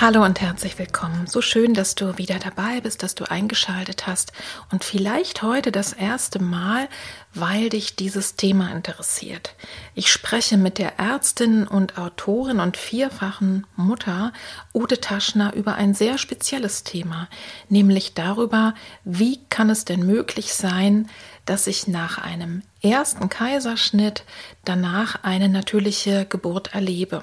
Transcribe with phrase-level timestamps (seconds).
[0.00, 1.26] Hallo und herzlich willkommen.
[1.26, 4.32] So schön, dass du wieder dabei bist, dass du eingeschaltet hast
[4.70, 6.88] und vielleicht heute das erste Mal,
[7.34, 9.56] weil dich dieses Thema interessiert.
[9.96, 14.32] Ich spreche mit der Ärztin und Autorin und vierfachen Mutter
[14.72, 17.28] Ute Taschner über ein sehr spezielles Thema,
[17.68, 21.10] nämlich darüber, wie kann es denn möglich sein,
[21.44, 24.22] dass ich nach einem ersten Kaiserschnitt
[24.64, 27.22] danach eine natürliche Geburt erlebe.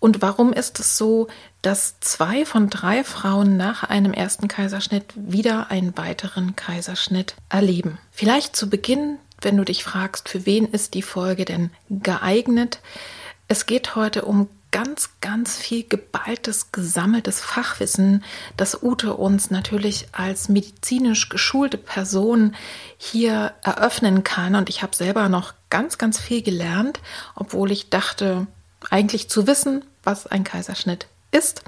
[0.00, 1.28] Und warum ist es so,
[1.62, 7.98] dass zwei von drei Frauen nach einem ersten Kaiserschnitt wieder einen weiteren Kaiserschnitt erleben?
[8.10, 12.80] Vielleicht zu Beginn, wenn du dich fragst, für wen ist die Folge denn geeignet?
[13.48, 18.24] Es geht heute um ganz, ganz viel geballtes, gesammeltes Fachwissen,
[18.56, 22.56] das Ute uns natürlich als medizinisch geschulte Person
[22.96, 24.56] hier eröffnen kann.
[24.56, 27.00] Und ich habe selber noch ganz, ganz viel gelernt,
[27.36, 28.46] obwohl ich dachte,
[28.90, 31.64] eigentlich zu wissen, was ein Kaiserschnitt ist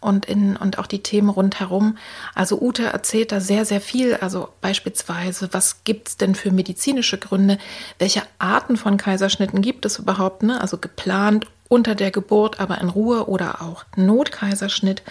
[0.00, 1.98] und in und auch die Themen rundherum.
[2.34, 7.58] Also Ute erzählt da sehr sehr viel, also beispielsweise, was gibt's denn für medizinische Gründe,
[7.98, 10.60] welche Arten von Kaiserschnitten gibt es überhaupt, ne?
[10.60, 15.02] Also geplant unter der Geburt, aber in Ruhe oder auch Notkaiserschnitt.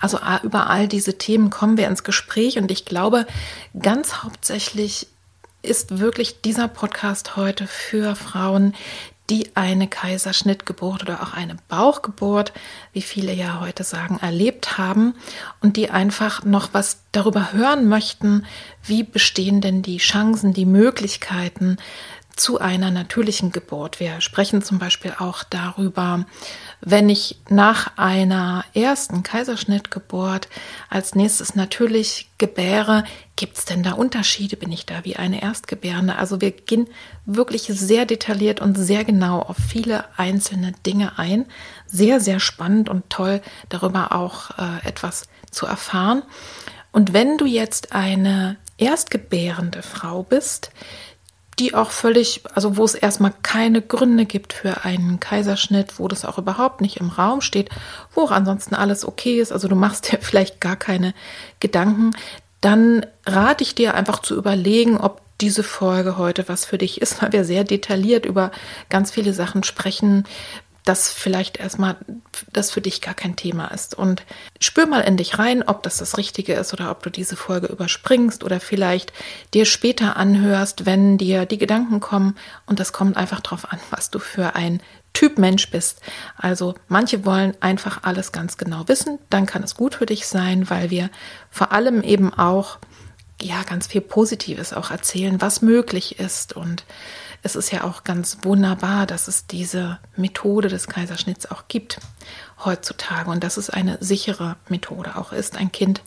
[0.00, 3.26] Also über all diese Themen kommen wir ins Gespräch und ich glaube,
[3.80, 5.06] ganz hauptsächlich
[5.62, 8.74] ist wirklich dieser Podcast heute für Frauen,
[9.32, 12.52] die eine Kaiserschnittgeburt oder auch eine Bauchgeburt,
[12.92, 15.14] wie viele ja heute sagen, erlebt haben
[15.60, 18.44] und die einfach noch was darüber hören möchten,
[18.84, 21.78] wie bestehen denn die Chancen, die Möglichkeiten
[22.36, 24.00] zu einer natürlichen Geburt.
[24.00, 26.26] Wir sprechen zum Beispiel auch darüber,
[26.84, 30.48] wenn ich nach einer ersten Kaiserschnittgeburt
[30.90, 33.04] als nächstes natürlich gebäre,
[33.36, 34.56] gibt es denn da Unterschiede?
[34.56, 36.16] Bin ich da wie eine Erstgebärende?
[36.16, 36.88] Also wir gehen
[37.24, 41.46] wirklich sehr detailliert und sehr genau auf viele einzelne Dinge ein.
[41.86, 46.24] Sehr, sehr spannend und toll, darüber auch äh, etwas zu erfahren.
[46.90, 50.72] Und wenn du jetzt eine erstgebärende Frau bist,
[51.62, 56.24] die auch völlig, also wo es erstmal keine Gründe gibt für einen Kaiserschnitt, wo das
[56.24, 57.70] auch überhaupt nicht im Raum steht,
[58.12, 61.14] wo auch ansonsten alles okay ist, also du machst dir vielleicht gar keine
[61.60, 62.10] Gedanken,
[62.60, 67.22] dann rate ich dir einfach zu überlegen, ob diese Folge heute was für dich ist,
[67.22, 68.50] weil wir sehr detailliert über
[68.88, 70.24] ganz viele Sachen sprechen,
[70.84, 71.96] dass vielleicht erstmal
[72.52, 73.94] das für dich gar kein Thema ist.
[73.94, 74.24] Und
[74.60, 77.68] spür mal in dich rein, ob das das Richtige ist oder ob du diese Folge
[77.68, 79.12] überspringst oder vielleicht
[79.54, 82.36] dir später anhörst, wenn dir die Gedanken kommen.
[82.66, 84.80] Und das kommt einfach drauf an, was du für ein
[85.12, 86.00] Typ Mensch bist.
[86.36, 89.18] Also manche wollen einfach alles ganz genau wissen.
[89.30, 91.10] Dann kann es gut für dich sein, weil wir
[91.50, 92.78] vor allem eben auch
[93.40, 96.84] ja ganz viel Positives auch erzählen, was möglich ist und
[97.42, 101.98] es ist ja auch ganz wunderbar, dass es diese Methode des Kaiserschnitts auch gibt
[102.64, 106.02] heutzutage und dass es eine sichere Methode auch ist, ein Kind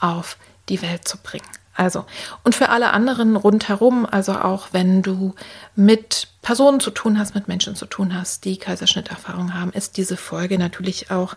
[0.00, 0.38] auf
[0.68, 1.46] die Welt zu bringen.
[1.74, 2.06] Also,
[2.42, 5.34] und für alle anderen rundherum, also auch wenn du
[5.76, 10.16] mit Personen zu tun hast, mit Menschen zu tun hast, die Kaiserschnitterfahrung haben, ist diese
[10.16, 11.36] Folge natürlich auch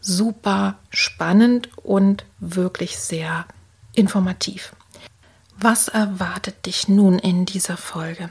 [0.00, 3.44] super spannend und wirklich sehr
[3.92, 4.72] informativ.
[5.64, 8.30] Was erwartet dich nun in dieser Folge?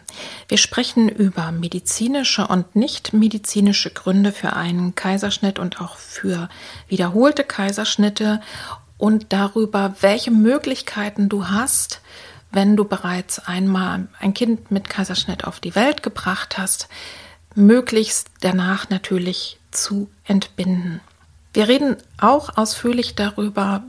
[0.49, 6.49] Wir sprechen über medizinische und nicht medizinische Gründe für einen Kaiserschnitt und auch für
[6.89, 8.41] wiederholte Kaiserschnitte
[8.97, 12.01] und darüber, welche Möglichkeiten du hast,
[12.51, 16.89] wenn du bereits einmal ein Kind mit Kaiserschnitt auf die Welt gebracht hast,
[17.55, 20.99] möglichst danach natürlich zu entbinden.
[21.53, 23.83] Wir reden auch ausführlich darüber,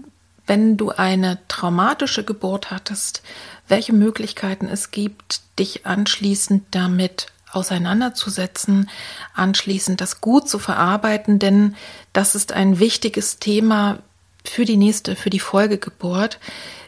[0.46, 3.22] wenn du eine traumatische Geburt hattest,
[3.68, 8.90] welche Möglichkeiten es gibt, dich anschließend damit auseinanderzusetzen,
[9.34, 11.76] anschließend das gut zu verarbeiten, denn
[12.12, 13.98] das ist ein wichtiges Thema
[14.44, 16.38] für die nächste, für die Folgegeburt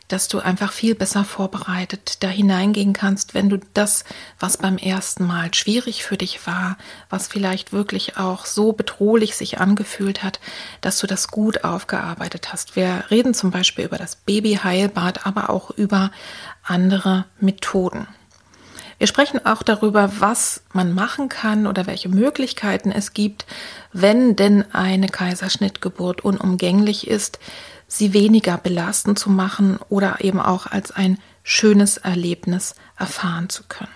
[0.08, 4.04] dass du einfach viel besser vorbereitet da hineingehen kannst, wenn du das,
[4.38, 6.76] was beim ersten Mal schwierig für dich war,
[7.08, 10.40] was vielleicht wirklich auch so bedrohlich sich angefühlt hat,
[10.80, 12.76] dass du das gut aufgearbeitet hast.
[12.76, 16.10] Wir reden zum Beispiel über das Babyheilbad, aber auch über
[16.62, 18.06] andere Methoden.
[18.98, 23.44] Wir sprechen auch darüber, was man machen kann oder welche Möglichkeiten es gibt,
[23.92, 27.38] wenn denn eine Kaiserschnittgeburt unumgänglich ist,
[27.98, 33.90] sie weniger belastend zu machen oder eben auch als ein schönes Erlebnis erfahren zu können.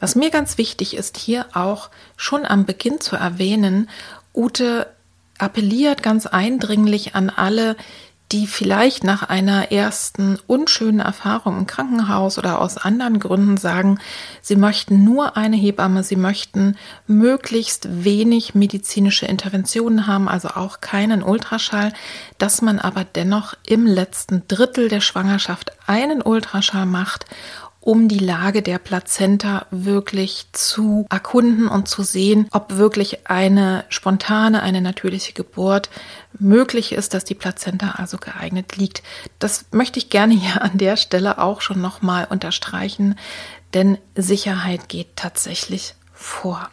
[0.00, 3.88] Was mir ganz wichtig ist, hier auch schon am Beginn zu erwähnen,
[4.34, 4.86] Ute
[5.38, 7.76] appelliert ganz eindringlich an alle,
[8.32, 13.98] die vielleicht nach einer ersten unschönen Erfahrung im Krankenhaus oder aus anderen Gründen sagen,
[14.42, 16.76] sie möchten nur eine Hebamme, sie möchten
[17.06, 21.94] möglichst wenig medizinische Interventionen haben, also auch keinen Ultraschall,
[22.36, 27.24] dass man aber dennoch im letzten Drittel der Schwangerschaft einen Ultraschall macht
[27.80, 34.62] um die Lage der Plazenta wirklich zu erkunden und zu sehen, ob wirklich eine spontane,
[34.62, 35.88] eine natürliche Geburt
[36.38, 39.02] möglich ist, dass die Plazenta also geeignet liegt.
[39.38, 43.18] Das möchte ich gerne hier an der Stelle auch schon nochmal unterstreichen,
[43.74, 46.68] denn Sicherheit geht tatsächlich vor.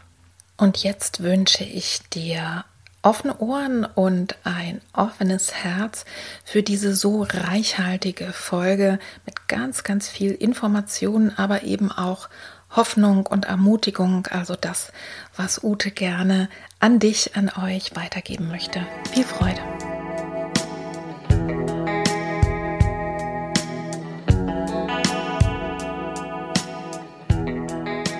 [0.58, 2.66] Und jetzt wünsche ich dir
[3.06, 6.06] offene Ohren und ein offenes Herz
[6.44, 8.98] für diese so reichhaltige Folge
[9.28, 12.30] mit ganz, ganz viel Informationen, aber eben auch
[12.72, 14.92] Hoffnung und Ermutigung, also das,
[15.38, 16.50] was Ute gerne
[16.80, 18.82] an dich, an euch weitergeben möchte.
[19.14, 19.62] Viel Freude!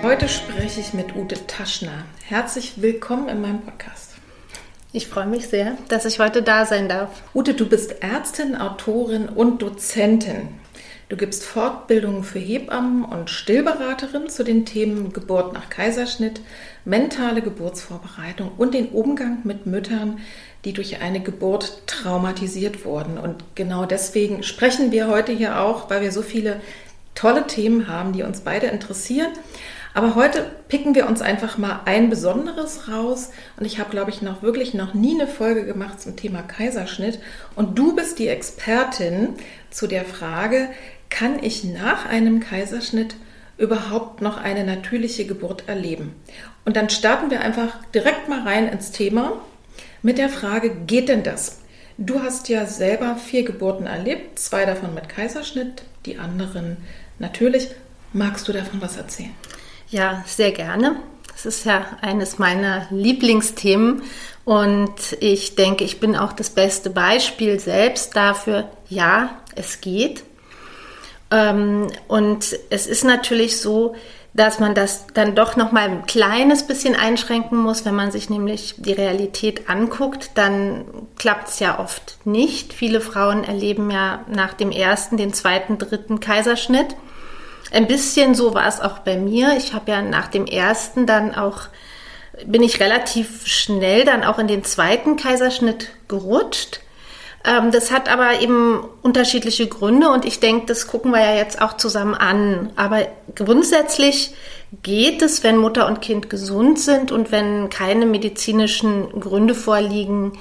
[0.04, 2.04] Heute spreche ich mit Ute Taschner.
[2.22, 4.15] Herzlich willkommen in meinem Podcast.
[4.92, 7.22] Ich freue mich sehr, dass ich heute da sein darf.
[7.34, 10.48] Ute, du bist Ärztin, Autorin und Dozentin.
[11.08, 16.40] Du gibst Fortbildungen für Hebammen und Stillberaterinnen zu den Themen Geburt nach Kaiserschnitt,
[16.84, 20.18] mentale Geburtsvorbereitung und den Umgang mit Müttern,
[20.64, 23.18] die durch eine Geburt traumatisiert wurden.
[23.18, 26.60] Und genau deswegen sprechen wir heute hier auch, weil wir so viele
[27.14, 29.30] tolle Themen haben, die uns beide interessieren.
[29.96, 33.30] Aber heute picken wir uns einfach mal ein besonderes raus.
[33.56, 37.18] Und ich habe, glaube ich, noch wirklich noch nie eine Folge gemacht zum Thema Kaiserschnitt.
[37.54, 39.30] Und du bist die Expertin
[39.70, 40.68] zu der Frage,
[41.08, 43.16] kann ich nach einem Kaiserschnitt
[43.56, 46.14] überhaupt noch eine natürliche Geburt erleben?
[46.66, 49.40] Und dann starten wir einfach direkt mal rein ins Thema
[50.02, 51.60] mit der Frage, geht denn das?
[51.96, 56.76] Du hast ja selber vier Geburten erlebt, zwei davon mit Kaiserschnitt, die anderen
[57.18, 57.70] natürlich.
[58.12, 59.32] Magst du davon was erzählen?
[59.96, 60.96] Ja, sehr gerne.
[61.32, 64.02] Das ist ja eines meiner Lieblingsthemen
[64.44, 70.22] und ich denke, ich bin auch das beste Beispiel selbst dafür, ja, es geht.
[71.30, 73.94] Ähm, und es ist natürlich so,
[74.34, 78.28] dass man das dann doch noch mal ein kleines bisschen einschränken muss, wenn man sich
[78.28, 80.84] nämlich die Realität anguckt, dann
[81.16, 82.74] klappt es ja oft nicht.
[82.74, 86.94] Viele Frauen erleben ja nach dem ersten, den zweiten, dritten Kaiserschnitt
[87.72, 89.56] ein bisschen so war es auch bei mir.
[89.56, 91.62] Ich habe ja nach dem ersten dann auch,
[92.44, 96.80] bin ich relativ schnell dann auch in den zweiten Kaiserschnitt gerutscht.
[97.44, 101.62] Ähm, das hat aber eben unterschiedliche Gründe und ich denke, das gucken wir ja jetzt
[101.62, 102.70] auch zusammen an.
[102.76, 104.34] Aber grundsätzlich
[104.82, 110.32] geht es, wenn Mutter und Kind gesund sind und wenn keine medizinischen Gründe vorliegen,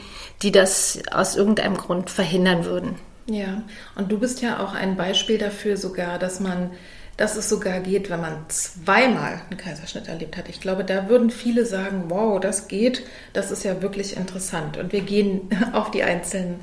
[0.42, 2.96] die das aus irgendeinem Grund verhindern würden.
[3.28, 3.64] Ja,
[3.96, 6.72] und du bist ja auch ein Beispiel dafür sogar, dass man
[7.18, 10.50] dass es sogar geht, wenn man zweimal einen Kaiserschnitt erlebt hat.
[10.50, 13.04] Ich glaube, da würden viele sagen, wow, das geht,
[13.34, 14.78] das ist ja wirklich interessant.
[14.78, 16.60] Und wir gehen auf die einzelnen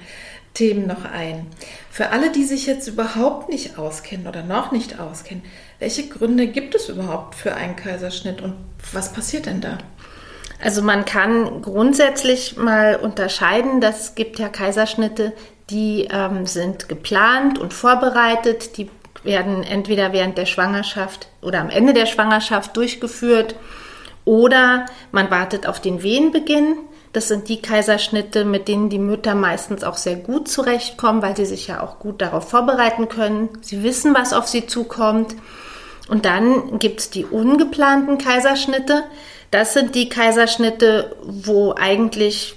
[0.54, 1.46] Themen noch ein.
[1.90, 5.42] Für alle, die sich jetzt überhaupt nicht auskennen oder noch nicht auskennen,
[5.78, 8.54] welche Gründe gibt es überhaupt für einen Kaiserschnitt und
[8.92, 9.78] was passiert denn da?
[10.62, 15.32] Also man kann grundsätzlich mal unterscheiden, dass es gibt ja Kaiserschnitte,
[15.70, 18.88] die ähm, sind geplant und vorbereitet, die
[19.24, 23.54] werden entweder während der Schwangerschaft oder am Ende der Schwangerschaft durchgeführt
[24.24, 26.76] oder man wartet auf den Wehenbeginn.
[27.12, 31.44] Das sind die Kaiserschnitte, mit denen die Mütter meistens auch sehr gut zurechtkommen, weil sie
[31.44, 33.50] sich ja auch gut darauf vorbereiten können.
[33.60, 35.34] Sie wissen, was auf sie zukommt.
[36.08, 39.04] Und dann gibt es die ungeplanten Kaiserschnitte.
[39.52, 42.56] Das sind die Kaiserschnitte, wo eigentlich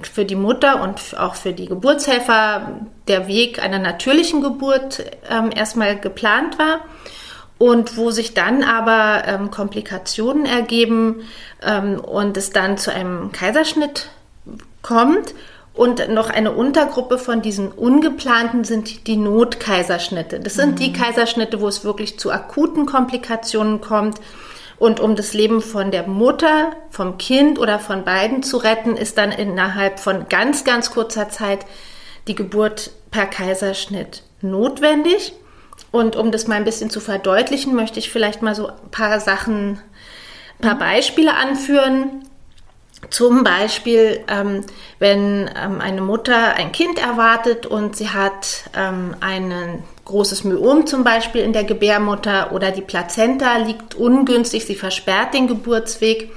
[0.00, 5.98] für die Mutter und auch für die Geburtshelfer der Weg einer natürlichen Geburt ähm, erstmal
[5.98, 6.80] geplant war.
[7.58, 11.22] und wo sich dann aber ähm, Komplikationen ergeben
[11.62, 14.08] ähm, und es dann zu einem Kaiserschnitt
[14.82, 15.34] kommt.
[15.74, 20.38] Und noch eine Untergruppe von diesen ungeplanten sind die Notkaiserschnitte.
[20.38, 20.76] Das sind mhm.
[20.76, 24.20] die Kaiserschnitte, wo es wirklich zu akuten Komplikationen kommt.
[24.78, 29.16] Und um das Leben von der Mutter, vom Kind oder von beiden zu retten, ist
[29.16, 31.64] dann innerhalb von ganz, ganz kurzer Zeit
[32.28, 35.32] die Geburt per Kaiserschnitt notwendig.
[35.92, 39.20] Und um das mal ein bisschen zu verdeutlichen, möchte ich vielleicht mal so ein paar
[39.20, 39.80] Sachen,
[40.58, 42.24] ein paar Beispiele anführen.
[43.08, 44.64] Zum Beispiel, ähm,
[44.98, 51.04] wenn ähm, eine Mutter ein Kind erwartet und sie hat ähm, ein großes Myom zum
[51.04, 56.30] Beispiel in der Gebärmutter oder die Plazenta liegt ungünstig, sie versperrt den Geburtsweg,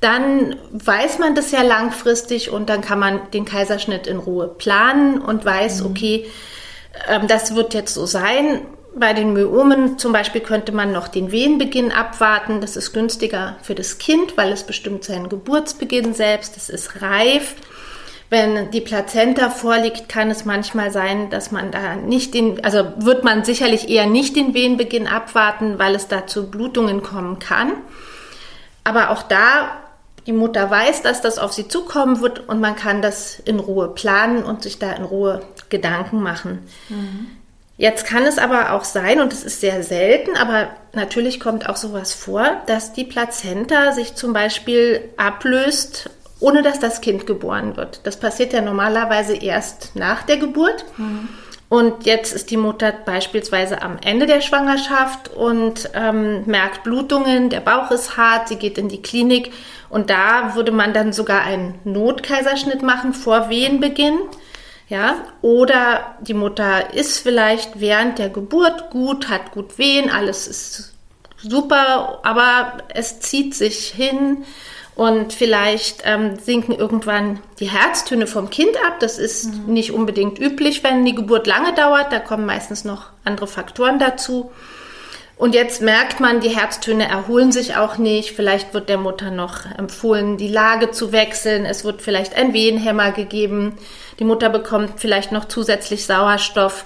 [0.00, 5.20] dann weiß man das ja langfristig und dann kann man den Kaiserschnitt in Ruhe planen
[5.20, 5.90] und weiß, mhm.
[5.90, 6.26] okay,
[7.08, 8.62] ähm, das wird jetzt so sein.
[8.96, 12.60] Bei den Myomen zum Beispiel könnte man noch den Wehenbeginn abwarten.
[12.60, 16.56] Das ist günstiger für das Kind, weil es bestimmt seinen Geburtsbeginn selbst.
[16.56, 17.54] Es ist reif.
[18.30, 23.24] Wenn die Plazenta vorliegt, kann es manchmal sein, dass man da nicht den, also wird
[23.24, 27.72] man sicherlich eher nicht den Wehenbeginn abwarten, weil es da zu Blutungen kommen kann.
[28.84, 29.72] Aber auch da,
[30.26, 33.88] die Mutter weiß, dass das auf sie zukommen wird und man kann das in Ruhe
[33.88, 36.60] planen und sich da in Ruhe Gedanken machen.
[36.88, 37.26] Mhm.
[37.78, 41.76] Jetzt kann es aber auch sein, und es ist sehr selten, aber natürlich kommt auch
[41.76, 46.10] sowas vor, dass die Plazenta sich zum Beispiel ablöst,
[46.40, 48.00] ohne dass das Kind geboren wird.
[48.04, 50.84] Das passiert ja normalerweise erst nach der Geburt.
[50.96, 51.28] Mhm.
[51.68, 57.60] Und jetzt ist die Mutter beispielsweise am Ende der Schwangerschaft und ähm, merkt Blutungen, der
[57.60, 59.52] Bauch ist hart, sie geht in die Klinik
[59.88, 64.18] und da würde man dann sogar einen Notkaiserschnitt machen vor Wehenbeginn.
[64.88, 70.94] Ja, oder die Mutter ist vielleicht während der Geburt gut, hat gut Wehen, alles ist
[71.36, 74.38] super, aber es zieht sich hin
[75.00, 79.00] und vielleicht ähm, sinken irgendwann die Herztöne vom Kind ab.
[79.00, 79.72] Das ist mhm.
[79.72, 82.12] nicht unbedingt üblich, wenn die Geburt lange dauert.
[82.12, 84.52] Da kommen meistens noch andere Faktoren dazu.
[85.38, 88.32] Und jetzt merkt man, die Herztöne erholen sich auch nicht.
[88.32, 91.64] Vielleicht wird der Mutter noch empfohlen, die Lage zu wechseln.
[91.64, 93.78] Es wird vielleicht ein Wehenhämmer gegeben.
[94.18, 96.84] Die Mutter bekommt vielleicht noch zusätzlich Sauerstoff.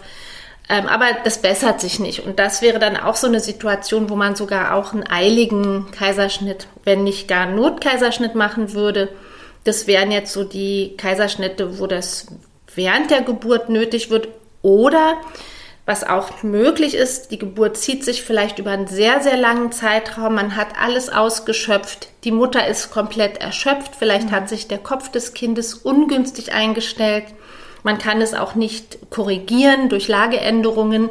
[0.69, 2.21] Ähm, aber das bessert sich nicht.
[2.21, 6.69] Und das wäre dann auch so eine Situation, wo man sogar auch einen eiligen Kaiserschnitt,
[6.85, 9.11] wenn nicht gar einen Notkaiserschnitt machen würde.
[9.65, 12.27] Das wären jetzt so die Kaiserschnitte, wo das
[12.75, 14.29] während der Geburt nötig wird.
[14.63, 15.19] Oder
[15.87, 20.35] was auch möglich ist, die Geburt zieht sich vielleicht über einen sehr, sehr langen Zeitraum.
[20.35, 22.09] Man hat alles ausgeschöpft.
[22.25, 23.95] Die Mutter ist komplett erschöpft.
[23.99, 27.25] Vielleicht hat sich der Kopf des Kindes ungünstig eingestellt.
[27.85, 31.11] Man kann es auch nicht korrigieren durch Lageänderungen.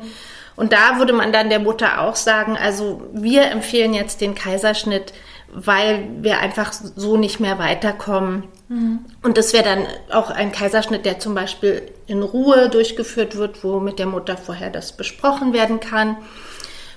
[0.55, 5.13] Und da würde man dann der Mutter auch sagen, also wir empfehlen jetzt den Kaiserschnitt,
[5.53, 8.43] weil wir einfach so nicht mehr weiterkommen.
[8.69, 8.99] Mhm.
[9.21, 13.79] Und das wäre dann auch ein Kaiserschnitt, der zum Beispiel in Ruhe durchgeführt wird, wo
[13.79, 16.17] mit der Mutter vorher das besprochen werden kann.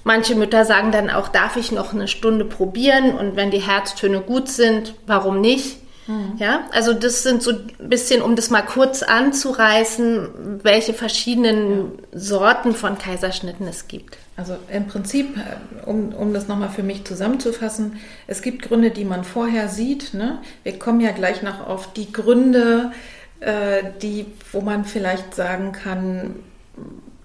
[0.04, 4.20] Manche Mütter sagen dann auch, darf ich noch eine Stunde probieren und wenn die Herztöne
[4.20, 5.78] gut sind, warum nicht?
[6.06, 6.34] Mhm.
[6.38, 12.18] Ja, also das sind so ein bisschen, um das mal kurz anzureißen, welche verschiedenen ja.
[12.18, 14.18] Sorten von Kaiserschnitten es gibt.
[14.36, 19.04] Also im Prinzip, äh, um, um das nochmal für mich zusammenzufassen, es gibt Gründe, die
[19.04, 20.14] man vorher sieht.
[20.14, 20.38] Ne?
[20.62, 22.92] Wir kommen ja gleich noch auf die Gründe,
[23.40, 26.36] äh, die, wo man vielleicht sagen kann,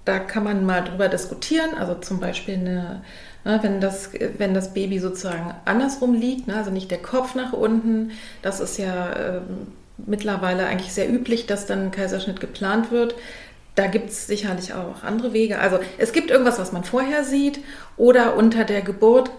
[0.06, 1.76] da kann man mal drüber diskutieren.
[1.78, 3.02] Also zum Beispiel eine Ne,
[3.44, 8.12] wenn, das, wenn das Baby sozusagen andersrum liegt, ne, also nicht der Kopf nach unten,
[8.42, 9.42] das ist ja äh,
[9.98, 13.16] mittlerweile eigentlich sehr üblich, dass dann ein Kaiserschnitt geplant wird.
[13.76, 15.60] Da gibt es sicherlich auch andere Wege.
[15.60, 17.60] Also es gibt irgendwas, was man vorher sieht
[17.98, 19.32] oder unter der Geburt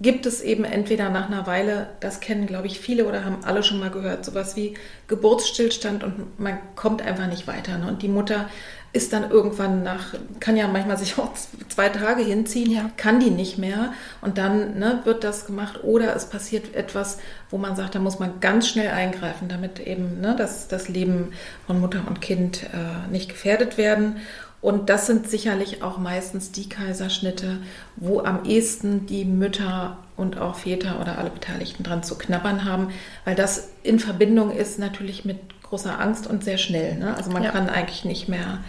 [0.00, 3.62] gibt es eben entweder nach einer Weile, das kennen glaube ich viele oder haben alle
[3.62, 4.74] schon mal gehört, sowas wie
[5.08, 7.78] Geburtsstillstand und man kommt einfach nicht weiter.
[7.78, 7.88] Ne?
[7.88, 8.46] Und die Mutter
[8.92, 11.30] ist dann irgendwann nach, kann ja manchmal sich auch
[11.68, 12.90] zwei Tage hinziehen, ja.
[12.96, 17.18] kann die nicht mehr und dann ne, wird das gemacht oder es passiert etwas,
[17.50, 21.32] wo man sagt, da muss man ganz schnell eingreifen, damit eben ne, das, das Leben
[21.66, 24.16] von Mutter und Kind äh, nicht gefährdet werden.
[24.66, 27.58] Und das sind sicherlich auch meistens die Kaiserschnitte,
[27.94, 32.88] wo am ehesten die Mütter und auch Väter oder alle Beteiligten dran zu knabbern haben,
[33.24, 36.96] weil das in Verbindung ist natürlich mit großer Angst und sehr schnell.
[36.96, 37.16] Ne?
[37.16, 37.52] Also man ja.
[37.52, 38.64] kann eigentlich nicht mehr,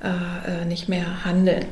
[0.00, 1.66] äh, äh, nicht mehr handeln.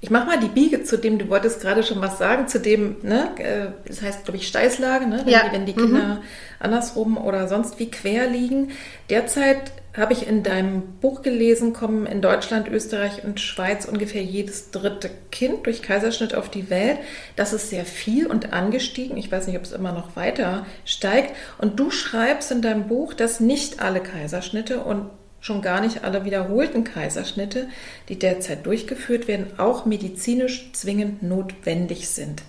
[0.00, 2.96] Ich mache mal die Biege zu dem, du wolltest gerade schon was sagen, zu dem,
[3.02, 5.46] ne, äh, das heißt, glaube ich, Steißlage, ne, wenn, ja.
[5.46, 6.18] die, wenn die Kinder mhm.
[6.58, 8.70] andersrum oder sonst wie quer liegen.
[9.10, 14.70] Derzeit habe ich in deinem Buch gelesen, kommen in Deutschland, Österreich und Schweiz ungefähr jedes
[14.70, 16.98] dritte Kind durch Kaiserschnitt auf die Welt.
[17.36, 19.16] Das ist sehr viel und angestiegen.
[19.16, 21.34] Ich weiß nicht, ob es immer noch weiter steigt.
[21.58, 26.24] Und du schreibst in deinem Buch, dass nicht alle Kaiserschnitte und schon gar nicht alle
[26.24, 27.68] wiederholten Kaiserschnitte,
[28.08, 32.42] die derzeit durchgeführt werden, auch medizinisch zwingend notwendig sind.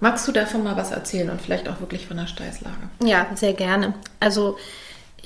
[0.00, 2.90] Magst du davon mal was erzählen und vielleicht auch wirklich von der Steißlage?
[3.02, 3.94] Ja, sehr gerne.
[4.20, 4.58] Also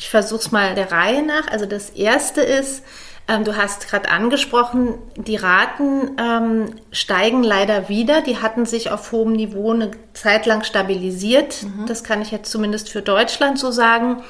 [0.00, 1.48] ich versuche es mal der Reihe nach.
[1.48, 2.82] Also das erste ist,
[3.28, 8.22] ähm, du hast gerade angesprochen, die Raten ähm, steigen leider wieder.
[8.22, 11.62] Die hatten sich auf hohem Niveau eine Zeit lang stabilisiert.
[11.62, 11.84] Mhm.
[11.84, 14.22] Das kann ich jetzt zumindest für Deutschland so sagen.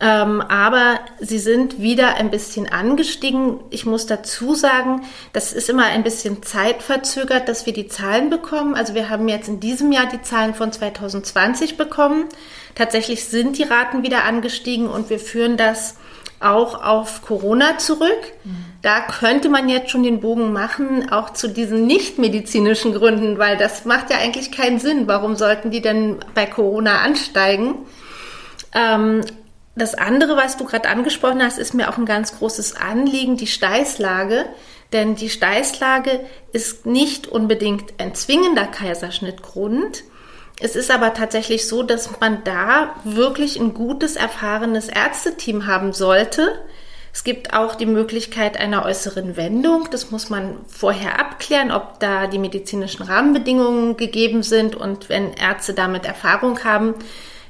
[0.00, 3.58] Ähm, aber sie sind wieder ein bisschen angestiegen.
[3.70, 5.02] Ich muss dazu sagen,
[5.32, 8.76] das ist immer ein bisschen zeitverzögert, dass wir die Zahlen bekommen.
[8.76, 12.26] Also wir haben jetzt in diesem Jahr die Zahlen von 2020 bekommen.
[12.76, 15.96] Tatsächlich sind die Raten wieder angestiegen und wir führen das
[16.38, 18.32] auch auf Corona zurück.
[18.44, 18.64] Mhm.
[18.82, 23.84] Da könnte man jetzt schon den Bogen machen, auch zu diesen nichtmedizinischen Gründen, weil das
[23.84, 25.08] macht ja eigentlich keinen Sinn.
[25.08, 27.74] Warum sollten die denn bei Corona ansteigen?
[28.72, 29.22] Ähm,
[29.78, 33.46] das andere, was du gerade angesprochen hast, ist mir auch ein ganz großes Anliegen, die
[33.46, 34.46] Steißlage.
[34.92, 36.20] Denn die Steißlage
[36.52, 40.04] ist nicht unbedingt ein zwingender Kaiserschnittgrund.
[40.60, 46.58] Es ist aber tatsächlich so, dass man da wirklich ein gutes, erfahrenes Ärzteteam haben sollte.
[47.12, 49.88] Es gibt auch die Möglichkeit einer äußeren Wendung.
[49.90, 54.74] Das muss man vorher abklären, ob da die medizinischen Rahmenbedingungen gegeben sind.
[54.74, 56.94] Und wenn Ärzte damit Erfahrung haben,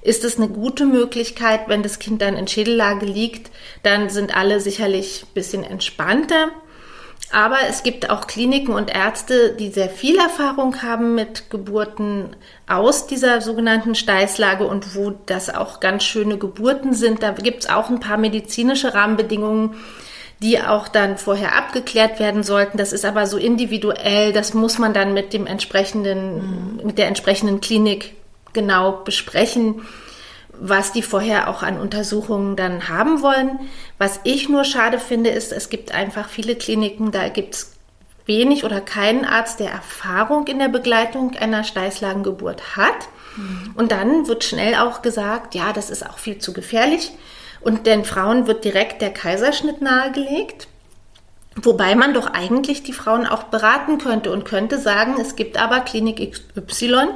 [0.08, 3.50] ist es eine gute Möglichkeit, wenn das Kind dann in Schädellage liegt,
[3.82, 6.48] dann sind alle sicherlich ein bisschen entspannter.
[7.30, 12.34] Aber es gibt auch Kliniken und Ärzte, die sehr viel Erfahrung haben mit Geburten
[12.66, 17.22] aus dieser sogenannten Steißlage und wo das auch ganz schöne Geburten sind.
[17.22, 19.74] Da gibt es auch ein paar medizinische Rahmenbedingungen,
[20.40, 22.78] die auch dann vorher abgeklärt werden sollten.
[22.78, 24.32] Das ist aber so individuell.
[24.32, 26.86] Das muss man dann mit dem entsprechenden, mhm.
[26.86, 28.14] mit der entsprechenden Klinik
[28.52, 29.82] genau besprechen,
[30.60, 33.60] was die vorher auch an Untersuchungen dann haben wollen.
[33.98, 37.72] Was ich nur schade finde, ist, es gibt einfach viele Kliniken, da gibt es
[38.26, 43.08] wenig oder keinen Arzt, der Erfahrung in der Begleitung einer Steißlagengeburt hat.
[43.36, 43.72] Mhm.
[43.74, 47.12] Und dann wird schnell auch gesagt, ja, das ist auch viel zu gefährlich.
[47.60, 50.68] Und den Frauen wird direkt der Kaiserschnitt nahegelegt.
[51.56, 55.80] Wobei man doch eigentlich die Frauen auch beraten könnte und könnte sagen, es gibt aber
[55.80, 57.08] Klinik XY,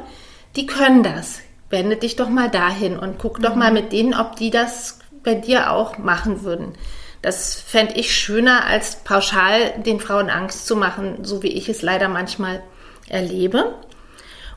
[0.57, 1.41] die können das.
[1.71, 3.43] Wende dich doch mal dahin und guck mhm.
[3.43, 6.75] doch mal mit denen, ob die das bei dir auch machen würden.
[7.23, 11.81] Das fände ich schöner, als pauschal den Frauen Angst zu machen, so wie ich es
[11.81, 12.63] leider manchmal
[13.09, 13.77] erlebe.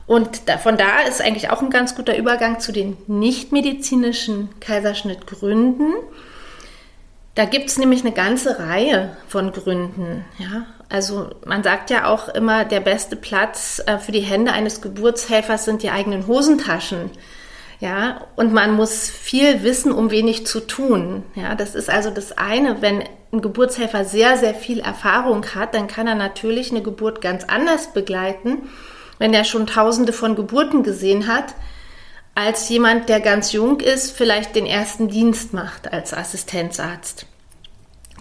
[0.06, 5.94] Und da, von da ist eigentlich auch ein ganz guter Übergang zu den nichtmedizinischen Kaiserschnittgründen.
[7.34, 10.24] Da gibt es nämlich eine ganze Reihe von Gründen.
[10.38, 10.66] Ja?
[10.88, 15.64] Also man sagt ja auch immer, der beste Platz äh, für die Hände eines Geburtshelfers
[15.64, 17.10] sind die eigenen Hosentaschen.
[17.78, 21.24] Ja, und man muss viel wissen, um wenig zu tun.
[21.34, 22.80] Ja, das ist also das eine.
[22.80, 27.44] Wenn ein Geburtshelfer sehr, sehr viel Erfahrung hat, dann kann er natürlich eine Geburt ganz
[27.44, 28.68] anders begleiten,
[29.18, 31.54] wenn er schon tausende von Geburten gesehen hat,
[32.34, 37.26] als jemand, der ganz jung ist, vielleicht den ersten Dienst macht als Assistenzarzt.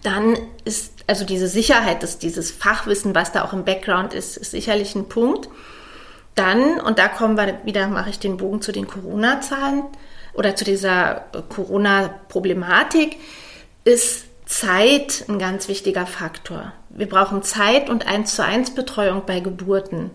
[0.05, 4.51] Dann ist also diese Sicherheit, dass dieses Fachwissen, was da auch im Background ist, ist
[4.51, 5.49] sicherlich ein Punkt.
[6.35, 9.83] Dann, und da kommen wir wieder, mache ich den Bogen zu den Corona-Zahlen
[10.33, 13.17] oder zu dieser Corona-Problematik,
[13.83, 16.71] ist Zeit ein ganz wichtiger Faktor.
[16.89, 20.11] Wir brauchen Zeit und eins zu eins Betreuung bei Geburten.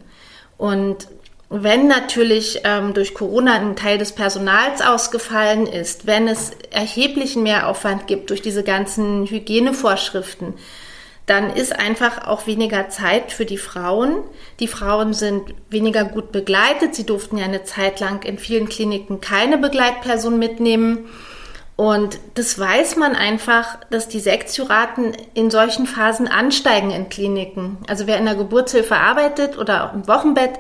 [0.57, 1.09] Und
[1.51, 8.07] wenn natürlich ähm, durch Corona ein Teil des Personals ausgefallen ist, wenn es erheblichen Mehraufwand
[8.07, 10.55] gibt durch diese ganzen Hygienevorschriften,
[11.27, 14.23] dann ist einfach auch weniger Zeit für die Frauen.
[14.61, 16.95] Die Frauen sind weniger gut begleitet.
[16.95, 21.09] Sie durften ja eine Zeit lang in vielen Kliniken keine Begleitperson mitnehmen.
[21.75, 27.79] Und das weiß man einfach, dass die Sektiuraten in solchen Phasen ansteigen in Kliniken.
[27.89, 30.53] Also wer in der Geburtshilfe arbeitet oder auch im Wochenbett,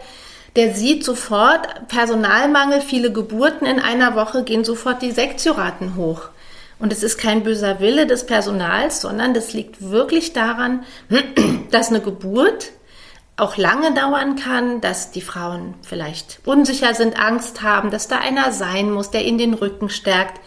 [0.57, 6.29] der sieht sofort Personalmangel, viele Geburten in einer Woche gehen sofort die Sektioraten hoch.
[6.79, 10.85] Und es ist kein böser Wille des Personals, sondern das liegt wirklich daran,
[11.71, 12.71] dass eine Geburt
[13.37, 18.53] auch lange dauern kann, dass die Frauen vielleicht unsicher sind, Angst haben, dass da einer
[18.53, 20.41] sein muss, der ihnen den Rücken stärkt.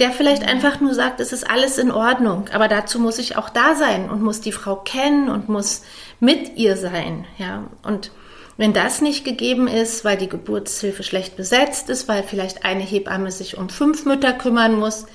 [0.00, 3.48] der vielleicht einfach nur sagt, es ist alles in Ordnung, aber dazu muss ich auch
[3.48, 5.82] da sein und muss die Frau kennen und muss
[6.18, 7.62] mit ihr sein, ja.
[7.84, 8.10] Und
[8.56, 13.30] wenn das nicht gegeben ist, weil die Geburtshilfe schlecht besetzt ist, weil vielleicht eine Hebamme
[13.32, 15.06] sich um fünf Mütter kümmern muss,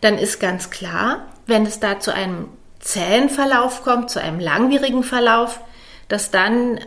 [0.00, 2.48] dann ist ganz klar, wenn es da zu einem
[2.80, 5.60] zähen Verlauf kommt, zu einem langwierigen Verlauf,
[6.08, 6.78] dass dann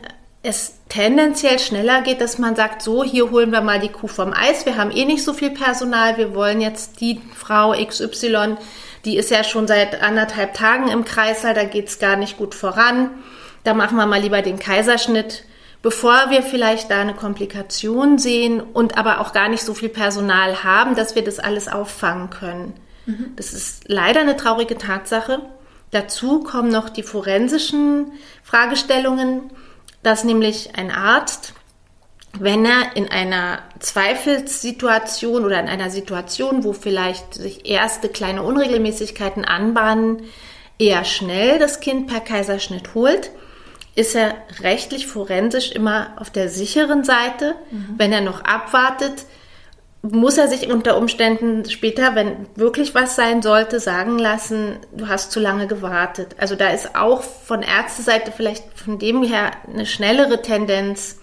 [0.43, 4.33] es tendenziell schneller geht, dass man sagt, so, hier holen wir mal die Kuh vom
[4.33, 8.57] Eis, wir haben eh nicht so viel Personal, wir wollen jetzt die Frau XY,
[9.03, 12.55] die ist ja schon seit anderthalb Tagen im Kreißsaal, da geht es gar nicht gut
[12.55, 13.09] voran,
[13.63, 15.43] da machen wir mal lieber den Kaiserschnitt,
[15.81, 20.63] bevor wir vielleicht da eine Komplikation sehen und aber auch gar nicht so viel Personal
[20.63, 22.73] haben, dass wir das alles auffangen können.
[23.05, 23.33] Mhm.
[23.35, 25.41] Das ist leider eine traurige Tatsache.
[25.91, 28.11] Dazu kommen noch die forensischen
[28.43, 29.51] Fragestellungen
[30.07, 31.53] dass nämlich ein Arzt,
[32.39, 39.43] wenn er in einer Zweifelssituation oder in einer Situation, wo vielleicht sich erste kleine Unregelmäßigkeiten
[39.43, 40.23] anbahnen,
[40.79, 43.31] eher schnell das Kind per Kaiserschnitt holt,
[43.97, 47.55] ist er rechtlich forensisch immer auf der sicheren Seite.
[47.71, 47.95] Mhm.
[47.97, 49.25] Wenn er noch abwartet,
[50.03, 55.31] muss er sich unter Umständen später, wenn wirklich was sein sollte, sagen lassen, du hast
[55.31, 56.35] zu lange gewartet.
[56.37, 61.19] Also da ist auch von Ärzteseite vielleicht von dem her eine schnellere Tendenz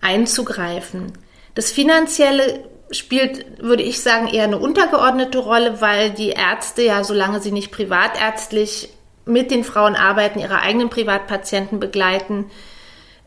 [0.00, 1.12] einzugreifen.
[1.54, 7.40] Das Finanzielle spielt, würde ich sagen, eher eine untergeordnete Rolle, weil die Ärzte ja, solange
[7.40, 8.88] sie nicht privatärztlich
[9.24, 12.46] mit den Frauen arbeiten, ihre eigenen Privatpatienten begleiten,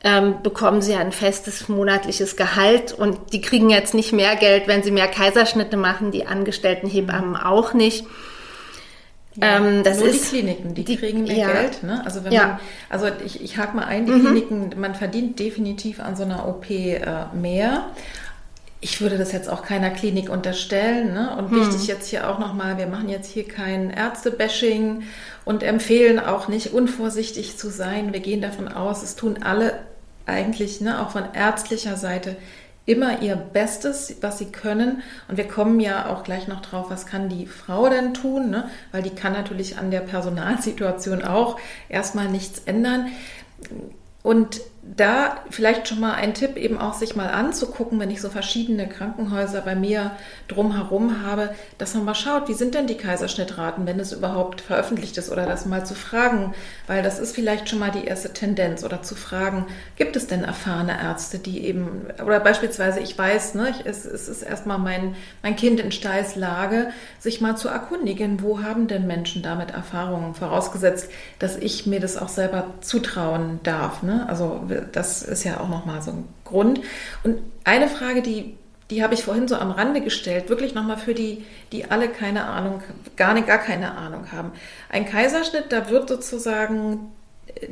[0.04, 4.84] ähm, bekommen sie ein festes monatliches Gehalt und die kriegen jetzt nicht mehr Geld, wenn
[4.84, 8.06] sie mehr Kaiserschnitte machen, die angestellten Hebammen auch nicht.
[9.36, 11.52] Ja, ähm, das nur ist, die Kliniken, die, die kriegen mehr ja.
[11.52, 11.84] Geld.
[11.84, 12.02] Ne?
[12.06, 12.48] Also wenn ja.
[12.48, 14.22] man, also ich, ich hake mal ein, die mhm.
[14.22, 17.02] Kliniken, man verdient definitiv an so einer OP äh,
[17.34, 17.88] mehr.
[18.86, 21.12] Ich würde das jetzt auch keiner Klinik unterstellen.
[21.12, 21.36] Ne?
[21.36, 21.60] Und hm.
[21.60, 25.02] wichtig jetzt hier auch nochmal, wir machen jetzt hier kein Ärztebashing
[25.43, 28.13] und empfehlen auch nicht unvorsichtig zu sein.
[28.13, 29.80] Wir gehen davon aus, es tun alle
[30.28, 32.36] eigentlich ne, auch von ärztlicher Seite
[32.86, 35.02] immer ihr Bestes, was sie können.
[35.30, 38.69] Und wir kommen ja auch gleich noch drauf, was kann die Frau denn tun, ne?
[38.91, 43.08] weil die kann natürlich an der Personalsituation auch erstmal nichts ändern.
[44.21, 44.62] Und
[44.95, 48.88] da vielleicht schon mal ein Tipp, eben auch sich mal anzugucken, wenn ich so verschiedene
[48.88, 50.12] Krankenhäuser bei mir
[50.48, 55.17] drumherum habe, dass man mal schaut, wie sind denn die Kaiserschnittraten, wenn es überhaupt veröffentlicht
[55.17, 56.54] ist oder das mal zu fragen,
[56.86, 60.43] weil das ist vielleicht schon mal die erste Tendenz oder zu fragen, gibt es denn
[60.43, 65.15] erfahrene Ärzte, die eben, oder beispielsweise ich weiß, ne, ich, es, es ist erstmal mein,
[65.41, 71.10] mein Kind in Steißlage, sich mal zu erkundigen, wo haben denn Menschen damit Erfahrungen, vorausgesetzt,
[71.39, 74.28] dass ich mir das auch selber zutrauen darf, ne?
[74.30, 76.82] also das ist ja auch nochmal so ein Grund.
[77.24, 78.58] Und eine Frage, die,
[78.90, 82.46] die habe ich vorhin so am Rande gestellt, wirklich nochmal für die, die alle keine
[82.46, 82.82] Ahnung,
[83.16, 84.52] gar, nicht, gar keine Ahnung haben.
[84.90, 87.12] Ein Kaiserschnitt, da wird sozusagen
[87.56, 87.68] äh,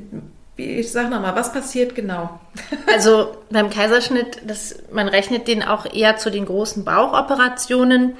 [0.55, 2.39] ich sage nochmal, was passiert genau?
[2.91, 8.15] Also beim Kaiserschnitt, das, man rechnet den auch eher zu den großen Bauchoperationen.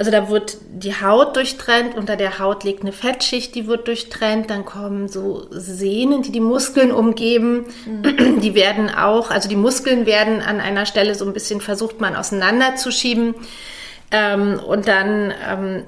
[0.00, 4.48] Also da wird die Haut durchtrennt, unter der Haut liegt eine Fettschicht, die wird durchtrennt,
[4.48, 8.40] dann kommen so Sehnen, die die Muskeln umgeben, mhm.
[8.40, 12.16] die werden auch, also die Muskeln werden an einer Stelle so ein bisschen versucht man
[12.16, 13.34] auseinanderzuschieben
[14.10, 15.82] ähm, und dann ähm,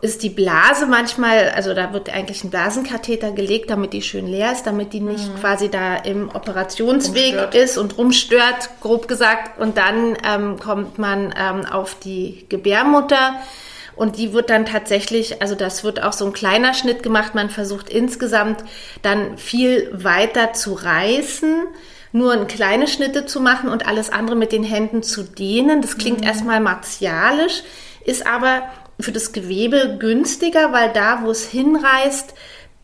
[0.00, 4.52] ist die Blase manchmal, also da wird eigentlich ein Blasenkatheter gelegt, damit die schön leer
[4.52, 5.40] ist, damit die nicht mhm.
[5.40, 7.54] quasi da im Operationsweg rumstört.
[7.54, 9.60] ist und rumstört, grob gesagt.
[9.60, 13.34] Und dann ähm, kommt man ähm, auf die Gebärmutter.
[13.96, 17.34] Und die wird dann tatsächlich, also das wird auch so ein kleiner Schnitt gemacht.
[17.34, 18.64] Man versucht insgesamt
[19.02, 21.62] dann viel weiter zu reißen,
[22.10, 25.80] nur kleine Schnitte zu machen und alles andere mit den Händen zu dehnen.
[25.80, 26.26] Das klingt mhm.
[26.26, 27.62] erstmal martialisch,
[28.04, 28.62] ist aber
[29.00, 32.34] für das Gewebe günstiger, weil da, wo es hinreißt,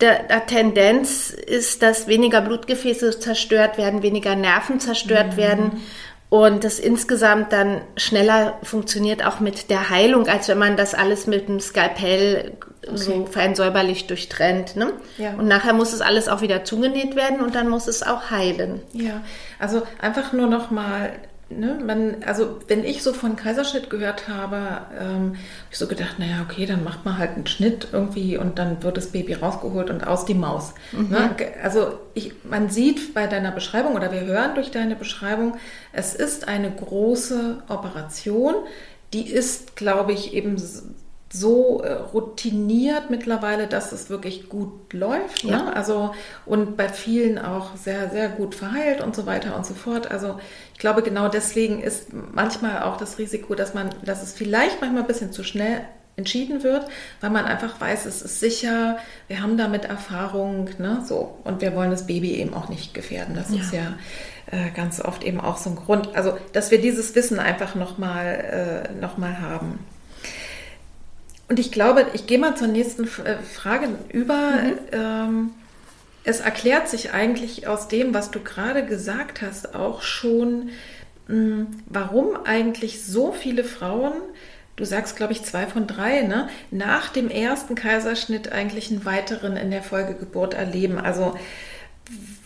[0.01, 5.37] der, der, Tendenz ist, dass weniger Blutgefäße zerstört werden, weniger Nerven zerstört mhm.
[5.37, 5.83] werden
[6.31, 11.27] und das insgesamt dann schneller funktioniert auch mit der Heilung, als wenn man das alles
[11.27, 12.53] mit dem Skalpell
[12.87, 12.97] okay.
[12.97, 14.77] so fein säuberlich durchtrennt.
[14.77, 14.93] Ne?
[15.19, 15.35] Ja.
[15.35, 18.81] Und nachher muss es alles auch wieder zugenäht werden und dann muss es auch heilen.
[18.93, 19.23] Ja,
[19.59, 21.11] also einfach nur noch mal
[21.51, 24.57] ne, man, also wenn ich so von Kaiserschnitt gehört habe,
[24.99, 25.37] ähm, habe
[25.71, 28.97] ich so gedacht, naja, okay, dann macht man halt einen Schnitt irgendwie und dann wird
[28.97, 30.75] das Baby rausgeholt und aus die Maus.
[30.93, 31.09] Mhm.
[31.11, 31.37] Ne?
[31.63, 35.57] Also ich, man sieht bei deiner Beschreibung oder wir hören durch deine Beschreibung,
[35.93, 38.55] es ist eine große Operation,
[39.13, 40.57] die ist, glaube ich, eben
[41.33, 45.45] so äh, routiniert mittlerweile, dass es wirklich gut läuft.
[45.45, 45.53] Ne?
[45.53, 45.63] Ja.
[45.63, 45.77] Ne?
[45.77, 46.13] Also
[46.45, 50.11] und bei vielen auch sehr, sehr gut verheilt und so weiter und so fort.
[50.11, 50.41] Also
[50.73, 55.03] ich glaube, genau deswegen ist manchmal auch das Risiko, dass man, dass es vielleicht manchmal
[55.03, 55.83] ein bisschen zu schnell
[56.17, 56.87] entschieden wird,
[57.21, 61.75] weil man einfach weiß, es ist sicher, wir haben damit Erfahrung, ne, so und wir
[61.75, 63.35] wollen das Baby eben auch nicht gefährden.
[63.37, 63.61] Das ja.
[63.61, 63.95] ist ja
[64.51, 68.89] äh, ganz oft eben auch so ein Grund, also dass wir dieses Wissen einfach nochmal
[68.93, 69.79] äh, noch haben.
[71.51, 74.53] Und ich glaube, ich gehe mal zur nächsten äh, Frage über.
[74.53, 74.79] Mhm.
[74.93, 75.51] Ähm,
[76.23, 80.69] es erklärt sich eigentlich aus dem, was du gerade gesagt hast, auch schon,
[81.27, 84.13] mh, hm, warum eigentlich so viele Frauen,
[84.77, 89.57] du sagst, glaube ich, zwei von drei, ne, nach dem ersten Kaiserschnitt eigentlich einen weiteren
[89.57, 90.99] in der Folgegeburt erleben.
[90.99, 91.37] Also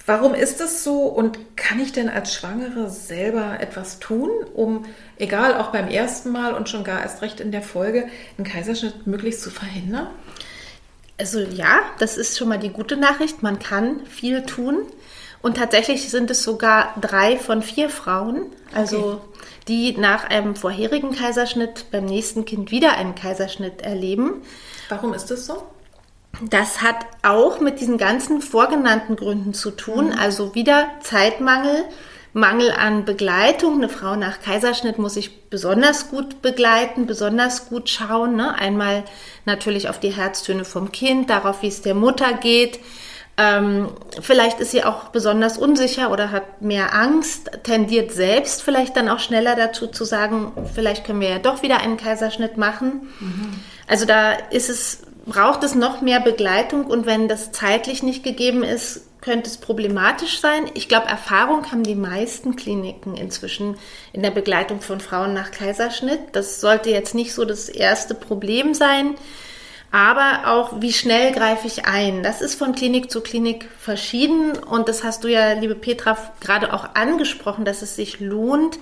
[0.06, 4.84] Warum ist das so und kann ich denn als Schwangere selber etwas tun, um,
[5.16, 9.06] egal auch beim ersten Mal und schon gar erst recht in der Folge, einen Kaiserschnitt
[9.06, 10.08] möglichst zu verhindern?
[11.18, 13.42] Also ja, das ist schon mal die gute Nachricht.
[13.42, 14.82] Man kann viel tun.
[15.40, 19.20] Und tatsächlich sind es sogar drei von vier Frauen, also okay.
[19.68, 24.42] die nach einem vorherigen Kaiserschnitt beim nächsten Kind wieder einen Kaiserschnitt erleben.
[24.88, 25.62] Warum ist das so?
[26.42, 30.06] Das hat auch mit diesen ganzen vorgenannten Gründen zu tun.
[30.06, 30.18] Mhm.
[30.18, 31.84] Also wieder Zeitmangel,
[32.32, 33.74] Mangel an Begleitung.
[33.74, 38.36] Eine Frau nach Kaiserschnitt muss sich besonders gut begleiten, besonders gut schauen.
[38.36, 38.54] Ne?
[38.54, 39.04] Einmal
[39.44, 42.80] natürlich auf die Herztöne vom Kind, darauf, wie es der Mutter geht.
[43.36, 43.88] Ähm,
[44.20, 49.18] vielleicht ist sie auch besonders unsicher oder hat mehr Angst, tendiert selbst vielleicht dann auch
[49.18, 53.08] schneller dazu zu sagen, vielleicht können wir ja doch wieder einen Kaiserschnitt machen.
[53.18, 53.60] Mhm.
[53.88, 58.62] Also da ist es braucht es noch mehr Begleitung und wenn das zeitlich nicht gegeben
[58.62, 60.70] ist, könnte es problematisch sein.
[60.74, 63.78] Ich glaube, Erfahrung haben die meisten Kliniken inzwischen
[64.12, 66.20] in der Begleitung von Frauen nach Kaiserschnitt.
[66.32, 69.14] Das sollte jetzt nicht so das erste Problem sein.
[69.90, 72.22] Aber auch, wie schnell greife ich ein?
[72.22, 74.58] Das ist von Klinik zu Klinik verschieden.
[74.58, 78.78] Und das hast du ja, liebe Petra, gerade auch angesprochen, dass es sich lohnt,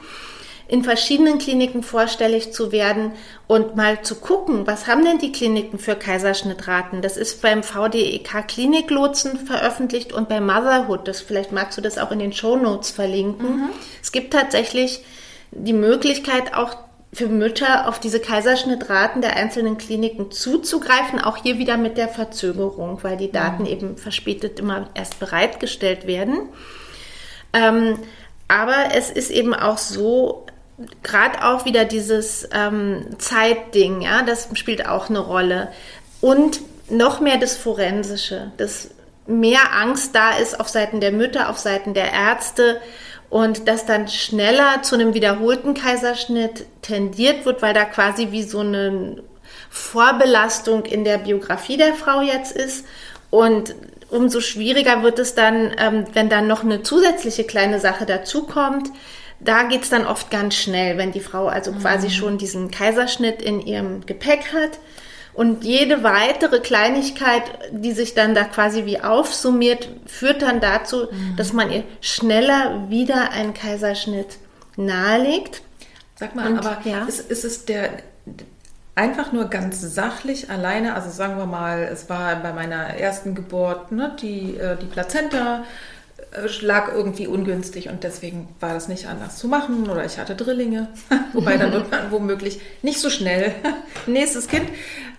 [0.72, 3.12] in verschiedenen Kliniken vorstellig zu werden
[3.46, 7.02] und mal zu gucken, was haben denn die Kliniken für Kaiserschnittraten?
[7.02, 11.06] Das ist beim VDEK Kliniklotsen veröffentlicht und bei Motherhood.
[11.06, 13.56] Das, vielleicht magst du das auch in den Show Notes verlinken.
[13.56, 13.68] Mhm.
[14.00, 15.04] Es gibt tatsächlich
[15.50, 16.74] die Möglichkeit, auch
[17.12, 22.98] für Mütter auf diese Kaiserschnittraten der einzelnen Kliniken zuzugreifen, auch hier wieder mit der Verzögerung,
[23.02, 23.68] weil die Daten mhm.
[23.68, 26.48] eben verspätet immer erst bereitgestellt werden.
[27.52, 27.98] Ähm,
[28.48, 30.46] aber es ist eben auch so,
[31.02, 35.68] gerade auch wieder dieses ähm, Zeitding, ja, das spielt auch eine Rolle.
[36.20, 38.90] Und noch mehr das Forensische, dass
[39.26, 42.80] mehr Angst da ist auf Seiten der Mütter, auf Seiten der Ärzte
[43.30, 48.60] und dass dann schneller zu einem wiederholten Kaiserschnitt tendiert wird, weil da quasi wie so
[48.60, 49.22] eine
[49.70, 52.84] Vorbelastung in der Biografie der Frau jetzt ist.
[53.30, 53.74] Und
[54.10, 58.90] umso schwieriger wird es dann, ähm, wenn dann noch eine zusätzliche kleine Sache dazukommt,
[59.44, 61.80] da geht es dann oft ganz schnell, wenn die Frau also mhm.
[61.80, 64.78] quasi schon diesen Kaiserschnitt in ihrem Gepäck hat.
[65.34, 71.36] Und jede weitere Kleinigkeit, die sich dann da quasi wie aufsummiert, führt dann dazu, mhm.
[71.36, 74.36] dass man ihr schneller wieder einen Kaiserschnitt
[74.76, 75.62] nahelegt.
[76.16, 77.04] Sag mal, Und, aber ja.
[77.06, 77.90] ist, ist es der
[78.94, 83.90] einfach nur ganz sachlich alleine, also sagen wir mal, es war bei meiner ersten Geburt
[83.90, 85.64] ne, die, äh, die Plazenta
[86.60, 90.88] lag irgendwie ungünstig und deswegen war das nicht anders zu machen oder ich hatte Drillinge,
[91.32, 93.54] wobei dann wird man womöglich nicht so schnell
[94.06, 94.68] nächstes Kind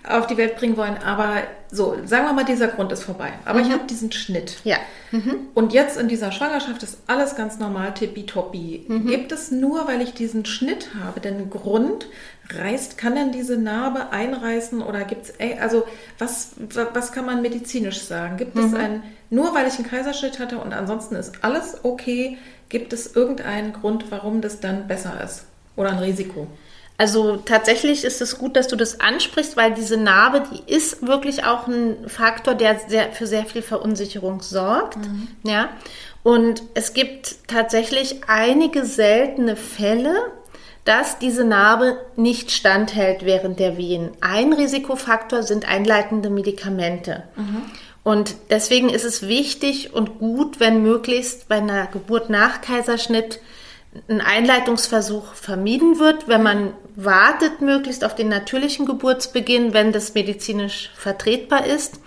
[0.07, 0.97] auf die Welt bringen wollen.
[0.97, 3.33] Aber so, sagen wir mal, dieser Grund ist vorbei.
[3.45, 3.65] Aber mhm.
[3.65, 4.57] ich habe diesen Schnitt.
[4.63, 4.77] Ja.
[5.11, 5.47] Mhm.
[5.53, 8.85] Und jetzt in dieser Schwangerschaft ist alles ganz normal, tippitoppi.
[8.87, 9.07] Mhm.
[9.07, 12.07] Gibt es nur, weil ich diesen Schnitt habe, den Grund,
[12.49, 15.85] reißt, kann denn diese Narbe einreißen oder gibt es, also
[16.19, 16.51] was,
[16.93, 18.37] was kann man medizinisch sagen?
[18.37, 18.75] Gibt es mhm.
[18.75, 22.37] ein, nur weil ich einen Kaiserschnitt hatte und ansonsten ist alles okay,
[22.69, 25.45] gibt es irgendeinen Grund, warum das dann besser ist?
[25.75, 26.47] Oder ein Risiko?
[26.97, 31.43] Also tatsächlich ist es gut, dass du das ansprichst, weil diese Narbe, die ist wirklich
[31.43, 34.97] auch ein Faktor, der sehr, für sehr viel Verunsicherung sorgt.
[34.97, 35.27] Mhm.
[35.43, 35.69] Ja.
[36.21, 40.31] Und es gibt tatsächlich einige seltene Fälle,
[40.85, 44.11] dass diese Narbe nicht standhält während der Wehen.
[44.21, 47.23] Ein Risikofaktor sind einleitende Medikamente.
[47.35, 47.63] Mhm.
[48.03, 53.39] Und deswegen ist es wichtig und gut, wenn möglichst bei einer Geburt nach Kaiserschnitt
[54.09, 60.91] ein Einleitungsversuch vermieden wird, wenn man wartet möglichst auf den natürlichen Geburtsbeginn, wenn das medizinisch
[60.95, 61.99] vertretbar ist.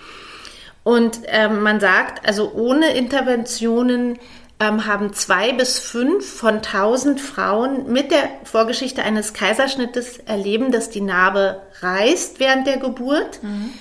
[0.83, 4.19] Und ähm, man sagt, also ohne Interventionen
[4.61, 10.89] ähm, haben zwei bis fünf von tausend Frauen mit der Vorgeschichte eines Kaiserschnittes erleben, dass
[10.89, 13.43] die Narbe reißt während der Geburt.
[13.43, 13.73] Mhm.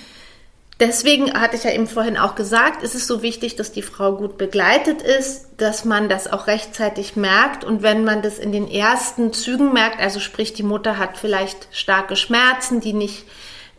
[0.78, 4.12] Deswegen hatte ich ja eben vorhin auch gesagt, ist es so wichtig, dass die Frau
[4.12, 8.70] gut begleitet ist, dass man das auch rechtzeitig merkt und wenn man das in den
[8.70, 13.24] ersten Zügen merkt, also sprich die Mutter hat vielleicht starke Schmerzen, die nicht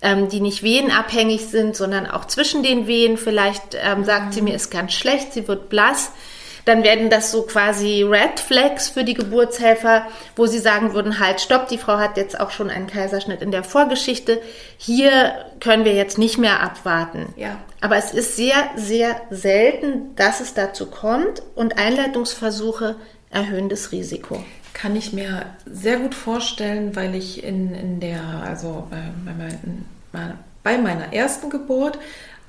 [0.01, 3.17] ähm, die nicht wehenabhängig sind, sondern auch zwischen den Wehen.
[3.17, 4.31] Vielleicht ähm, sagt mhm.
[4.31, 6.11] sie mir, ist ganz schlecht, sie wird blass
[6.67, 11.39] dann werden das so quasi Red Flags für die Geburtshelfer, wo sie sagen würden, halt,
[11.39, 14.41] stopp, die Frau hat jetzt auch schon einen Kaiserschnitt in der Vorgeschichte.
[14.77, 17.33] Hier können wir jetzt nicht mehr abwarten.
[17.37, 17.57] Ja.
[17.79, 22.95] Aber es ist sehr, sehr selten, dass es dazu kommt und Einleitungsversuche
[23.29, 24.43] erhöhen das Risiko.
[24.73, 29.31] Kann ich mir sehr gut vorstellen, weil ich in, in der, also bei, bei,
[30.11, 31.97] mein, bei meiner ersten Geburt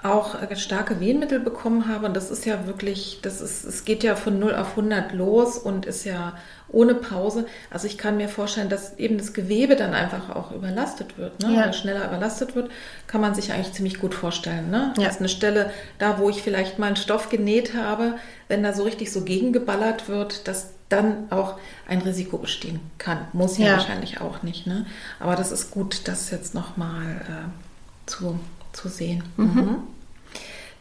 [0.03, 2.07] auch starke Wehenmittel bekommen habe.
[2.07, 5.59] Und das ist ja wirklich, das ist, es geht ja von 0 auf 100 los
[5.59, 6.35] und ist ja
[6.69, 7.47] ohne Pause.
[7.71, 11.55] Also ich kann mir vorstellen, dass eben das Gewebe dann einfach auch überlastet wird, ne?
[11.55, 11.63] Ja.
[11.63, 12.71] oder schneller überlastet wird,
[13.07, 14.71] kann man sich eigentlich ziemlich gut vorstellen.
[14.71, 14.93] Ne?
[14.99, 15.05] Ja.
[15.05, 18.15] Das ist eine Stelle, da wo ich vielleicht mal einen Stoff genäht habe,
[18.49, 23.27] wenn da so richtig so gegengeballert wird, dass dann auch ein Risiko bestehen kann.
[23.33, 23.73] Muss ja, ja.
[23.73, 24.67] wahrscheinlich auch nicht.
[24.67, 24.87] Ne?
[25.21, 28.39] Aber das ist gut, das jetzt nochmal äh, zu
[28.73, 29.25] zu sehen.
[29.37, 29.47] Mhm.
[29.47, 29.77] mhm.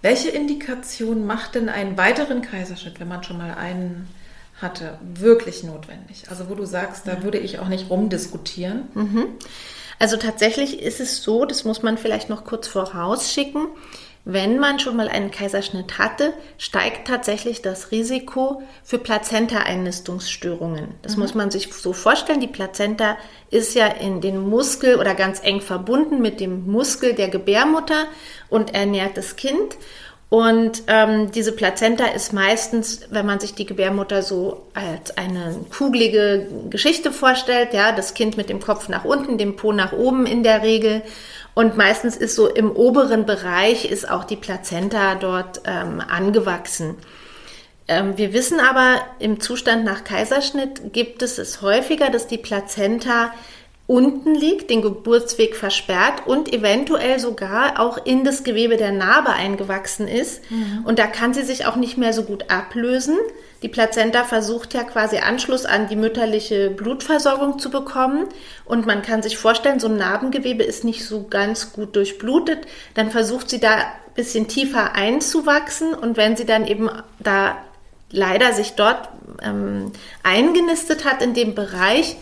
[0.03, 4.07] Welche Indikation macht denn einen weiteren Kaiserschnitt, wenn man schon mal einen
[4.61, 6.25] hatte, wirklich notwendig?
[6.29, 8.83] Also wo du sagst, da würde ich auch nicht rumdiskutieren.
[8.93, 9.25] Mhm.
[9.99, 13.67] Also tatsächlich ist es so, das muss man vielleicht noch kurz vorausschicken,
[14.29, 20.95] wenn man schon mal einen Kaiserschnitt hatte, steigt tatsächlich das Risiko für Plazenta-Einnistungsstörungen.
[21.01, 21.21] Das mhm.
[21.21, 22.41] muss man sich so vorstellen.
[22.41, 23.15] Die Plazenta
[23.51, 28.03] ist ja in den Muskel oder ganz eng verbunden mit dem Muskel der Gebärmutter
[28.49, 29.77] und ernährt das Kind.
[30.29, 36.47] Und ähm, diese Plazenta ist meistens, wenn man sich die Gebärmutter so als eine kugelige
[36.69, 40.43] Geschichte vorstellt, ja, das Kind mit dem Kopf nach unten, dem Po nach oben in
[40.43, 41.01] der Regel.
[41.57, 46.97] Und meistens ist so im oberen Bereich ist auch die Plazenta dort ähm, angewachsen.
[47.87, 53.33] Ähm, wir wissen aber, im Zustand nach Kaiserschnitt gibt es es häufiger, dass die Plazenta
[53.87, 60.07] unten liegt, den Geburtsweg versperrt und eventuell sogar auch in das Gewebe der Narbe eingewachsen
[60.07, 60.43] ist.
[60.51, 60.85] Mhm.
[60.85, 63.17] Und da kann sie sich auch nicht mehr so gut ablösen.
[63.63, 68.27] Die Plazenta versucht ja quasi Anschluss an die mütterliche Blutversorgung zu bekommen.
[68.65, 72.67] Und man kann sich vorstellen, so ein Narbengewebe ist nicht so ganz gut durchblutet.
[72.93, 75.93] Dann versucht sie da ein bisschen tiefer einzuwachsen.
[75.93, 76.89] Und wenn sie dann eben
[77.19, 77.57] da
[78.11, 79.09] leider sich dort
[79.41, 79.91] ähm,
[80.23, 82.15] eingenistet hat in dem Bereich,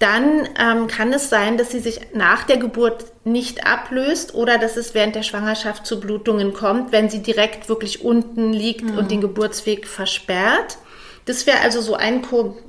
[0.00, 4.78] dann ähm, kann es sein, dass sie sich nach der Geburt nicht ablöst oder dass
[4.78, 8.96] es während der Schwangerschaft zu Blutungen kommt, wenn sie direkt wirklich unten liegt mhm.
[8.96, 10.78] und den Geburtsweg versperrt.
[11.26, 12.22] Das wäre also so ein,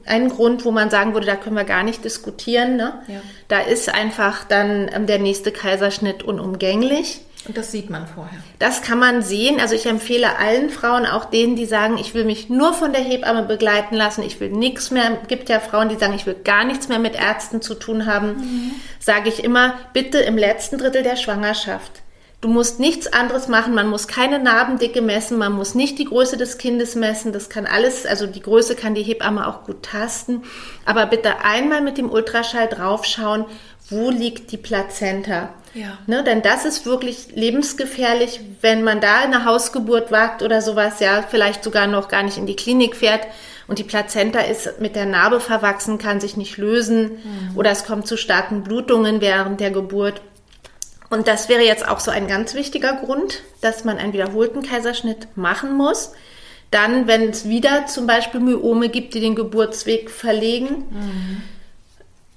[0.05, 2.75] ein Grund, wo man sagen würde, da können wir gar nicht diskutieren.
[2.75, 3.01] Ne?
[3.07, 3.21] Ja.
[3.47, 7.21] Da ist einfach dann ähm, der nächste Kaiserschnitt unumgänglich.
[7.47, 8.37] Und das sieht man vorher.
[8.59, 9.59] Das kann man sehen.
[9.59, 13.01] Also ich empfehle allen Frauen, auch denen, die sagen, ich will mich nur von der
[13.01, 15.19] Hebamme begleiten lassen, ich will nichts mehr.
[15.23, 18.05] Es gibt ja Frauen, die sagen, ich will gar nichts mehr mit Ärzten zu tun
[18.05, 18.35] haben.
[18.35, 18.71] Mhm.
[18.99, 22.03] Sage ich immer, bitte im letzten Drittel der Schwangerschaft.
[22.41, 26.37] Du musst nichts anderes machen, man muss keine Narbendicke messen, man muss nicht die Größe
[26.37, 30.41] des Kindes messen, das kann alles, also die Größe kann die Hebamme auch gut tasten,
[30.83, 33.45] aber bitte einmal mit dem Ultraschall draufschauen,
[33.91, 35.49] wo liegt die Plazenta.
[35.73, 35.97] Ja.
[36.05, 41.21] Ne, denn das ist wirklich lebensgefährlich, wenn man da eine Hausgeburt wagt oder sowas, ja,
[41.21, 43.25] vielleicht sogar noch gar nicht in die Klinik fährt
[43.67, 47.57] und die Plazenta ist mit der Narbe verwachsen, kann sich nicht lösen mhm.
[47.57, 50.21] oder es kommt zu starken Blutungen während der Geburt.
[51.09, 55.35] Und das wäre jetzt auch so ein ganz wichtiger Grund, dass man einen wiederholten Kaiserschnitt
[55.35, 56.13] machen muss.
[56.69, 60.85] Dann, wenn es wieder zum Beispiel Myome gibt, die den Geburtsweg verlegen.
[60.89, 61.41] Mhm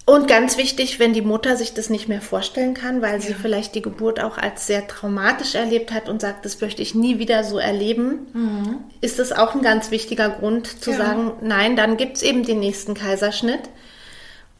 [0.07, 3.21] und ganz wichtig, wenn die Mutter sich das nicht mehr vorstellen kann, weil ja.
[3.21, 6.95] sie vielleicht die Geburt auch als sehr traumatisch erlebt hat und sagt, das möchte ich
[6.95, 8.77] nie wieder so erleben, mhm.
[9.01, 10.99] ist das auch ein ganz wichtiger Grund zu ja.
[10.99, 13.63] sagen, nein, dann gibt es eben den nächsten Kaiserschnitt.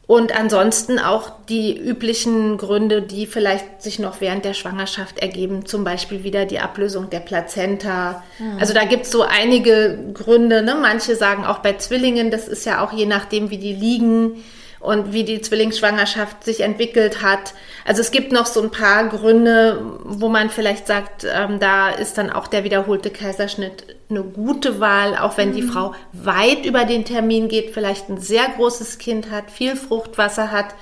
[0.07, 5.83] Und ansonsten auch die üblichen Gründe, die vielleicht sich noch während der Schwangerschaft ergeben, zum
[5.83, 8.23] Beispiel wieder die Ablösung der Plazenta.
[8.37, 8.57] Mhm.
[8.59, 10.61] Also da gibt es so einige Gründe.
[10.61, 10.75] Ne?
[10.79, 14.43] Manche sagen auch bei Zwillingen, das ist ja auch je nachdem, wie die liegen
[14.85, 17.53] und wie die Zwillingsschwangerschaft sich entwickelt hat.
[17.85, 22.17] Also es gibt noch so ein paar Gründe, wo man vielleicht sagt, ähm, da ist
[22.17, 25.55] dann auch der wiederholte Kaiserschnitt eine gute Wahl, auch wenn mhm.
[25.55, 30.51] die Frau weit über den Termin geht, vielleicht ein sehr großes Kind hat, viel Fruchtwasser
[30.51, 30.75] hat.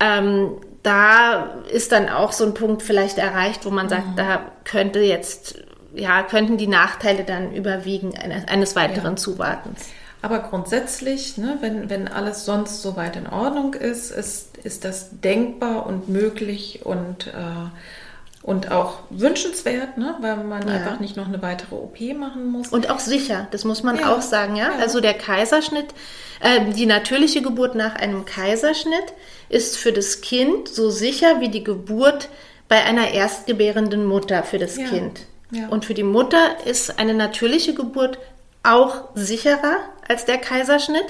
[0.00, 4.16] Ähm, da ist dann auch so ein Punkt vielleicht erreicht, wo man sagt, mhm.
[4.16, 5.56] da könnte jetzt
[5.94, 9.16] ja, könnten die Nachteile dann überwiegen eines, weiteren ja.
[9.16, 9.88] Zuwartens.
[10.20, 15.86] Aber grundsätzlich, ne, wenn, wenn alles sonst soweit in Ordnung ist, ist, ist das denkbar
[15.86, 20.74] und möglich und, äh, und auch wünschenswert, ne, weil man ja.
[20.74, 22.68] einfach nicht noch eine weitere OP machen muss.
[22.68, 24.12] Und auch sicher, das muss man ja.
[24.12, 24.56] auch sagen.
[24.56, 24.70] Ja?
[24.70, 24.78] ja?
[24.80, 25.94] Also der Kaiserschnitt,
[26.40, 29.14] äh, die natürliche Geburt nach einem Kaiserschnitt
[29.48, 32.28] ist für das Kind so sicher wie die Geburt
[32.66, 35.26] bei einer erstgebärenden Mutter für das Kind.
[35.70, 38.18] Und für die Mutter ist eine natürliche Geburt
[38.62, 39.78] auch sicherer
[40.08, 41.06] als der Kaiserschnitt.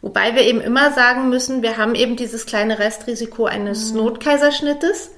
[0.00, 3.98] Wobei wir eben immer sagen müssen, wir haben eben dieses kleine Restrisiko eines mhm.
[3.98, 5.10] Notkaiserschnittes.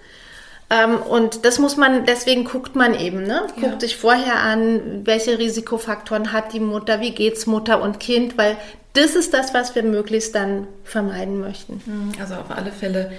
[0.70, 3.47] Ähm, und das muss man, deswegen guckt man eben, ne?
[3.55, 3.81] Guckt ja.
[3.81, 8.57] sich vorher an, welche Risikofaktoren hat die Mutter, wie geht's Mutter und Kind, weil
[8.93, 11.83] das ist das, was wir möglichst dann vermeiden möchten.
[11.85, 12.12] Mhm.
[12.20, 13.12] Also auf alle Fälle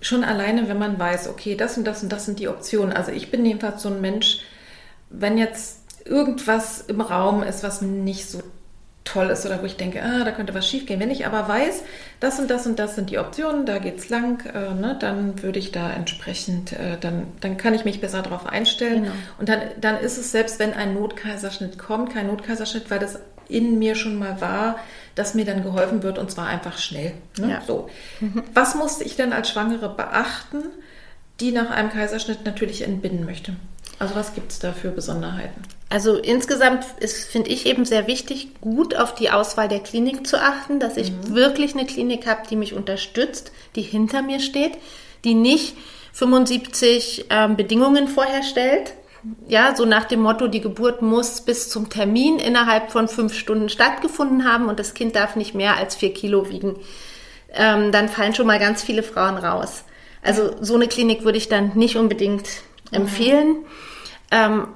[0.00, 2.92] schon alleine, wenn man weiß, okay, das und das und das sind die Optionen.
[2.92, 4.40] Also ich bin jedenfalls so ein Mensch,
[5.10, 8.42] wenn jetzt irgendwas im Raum ist, was nicht so
[9.04, 10.98] toll ist oder wo ich denke, ah, da könnte was schiefgehen.
[10.98, 11.82] Wenn ich aber weiß,
[12.20, 15.58] das und das und das sind die Optionen, da geht's lang, äh, ne, dann würde
[15.58, 19.04] ich da entsprechend, äh, dann, dann kann ich mich besser darauf einstellen.
[19.04, 19.14] Genau.
[19.38, 23.78] Und dann, dann ist es selbst, wenn ein Notkaiserschnitt kommt, kein Notkaiserschnitt, weil das in
[23.78, 24.76] mir schon mal war,
[25.14, 27.12] dass mir dann geholfen wird und zwar einfach schnell.
[27.38, 27.50] Ne?
[27.50, 27.60] Ja.
[27.66, 27.90] So.
[28.20, 28.42] Mhm.
[28.54, 30.62] Was musste ich denn als Schwangere beachten,
[31.40, 33.54] die nach einem Kaiserschnitt natürlich entbinden möchte?
[33.98, 35.62] Also was gibt es da für Besonderheiten?
[35.88, 40.40] Also insgesamt ist, finde ich eben sehr wichtig, gut auf die Auswahl der Klinik zu
[40.40, 41.34] achten, dass ich mhm.
[41.34, 44.72] wirklich eine Klinik habe, die mich unterstützt, die hinter mir steht,
[45.24, 45.76] die nicht
[46.12, 48.94] 75 ähm, Bedingungen vorher stellt.
[49.48, 53.68] Ja, so nach dem Motto, die Geburt muss bis zum Termin innerhalb von fünf Stunden
[53.68, 56.76] stattgefunden haben und das Kind darf nicht mehr als vier Kilo wiegen.
[57.54, 59.84] Ähm, dann fallen schon mal ganz viele Frauen raus.
[60.22, 62.48] Also so eine Klinik würde ich dann nicht unbedingt
[62.90, 63.64] empfehlen.
[64.30, 64.68] Ähm,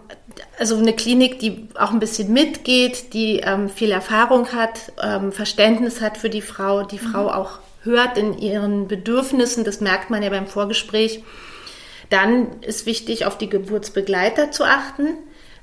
[0.58, 6.00] also eine Klinik, die auch ein bisschen mitgeht, die ähm, viel Erfahrung hat, ähm, Verständnis
[6.00, 7.10] hat für die Frau, die mhm.
[7.10, 11.22] Frau auch hört in ihren Bedürfnissen, das merkt man ja beim Vorgespräch.
[12.10, 15.08] Dann ist wichtig, auf die Geburtsbegleiter zu achten,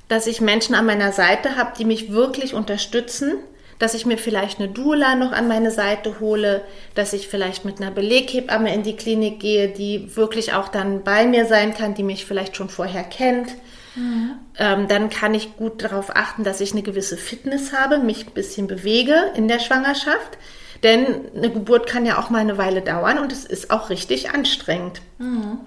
[0.08, 3.34] dass ich Menschen an meiner Seite habe, die mich wirklich unterstützen,
[3.78, 6.62] dass ich mir vielleicht eine Doula noch an meine Seite hole,
[6.94, 11.26] dass ich vielleicht mit einer Beleghebamme in die Klinik gehe, die wirklich auch dann bei
[11.26, 13.48] mir sein kann, die mich vielleicht schon vorher kennt.
[13.94, 14.32] Mhm.
[14.58, 18.32] Ähm, dann kann ich gut darauf achten, dass ich eine gewisse Fitness habe, mich ein
[18.32, 20.38] bisschen bewege in der Schwangerschaft.
[20.82, 24.30] Denn eine Geburt kann ja auch mal eine Weile dauern und es ist auch richtig
[24.30, 25.00] anstrengend.
[25.18, 25.58] Mhm.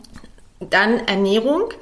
[0.59, 1.73] Dann Ernährung.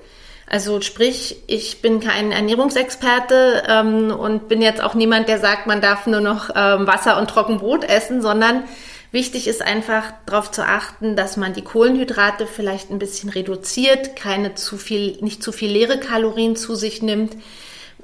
[0.49, 5.81] Also sprich, ich bin kein Ernährungsexperte ähm, und bin jetzt auch niemand, der sagt, man
[5.81, 8.63] darf nur noch ähm, Wasser und Trockenbrot essen, sondern
[9.11, 14.55] wichtig ist einfach darauf zu achten, dass man die Kohlenhydrate vielleicht ein bisschen reduziert, keine
[14.55, 17.35] zu viel, nicht zu viel leere Kalorien zu sich nimmt,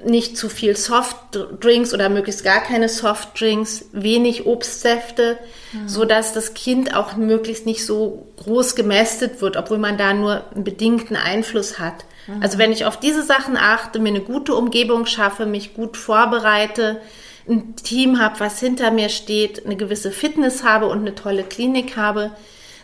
[0.06, 5.38] nicht zu viel Softdrinks oder möglichst gar keine Softdrinks, wenig Obstsäfte,
[5.72, 5.88] mhm.
[5.88, 10.44] so dass das Kind auch möglichst nicht so groß gemästet wird, obwohl man da nur
[10.54, 12.06] einen bedingten Einfluss hat.
[12.28, 12.42] Mhm.
[12.42, 17.02] Also wenn ich auf diese Sachen achte, mir eine gute Umgebung schaffe, mich gut vorbereite,
[17.48, 21.98] ein Team habe, was hinter mir steht, eine gewisse Fitness habe und eine tolle Klinik
[21.98, 22.32] habe,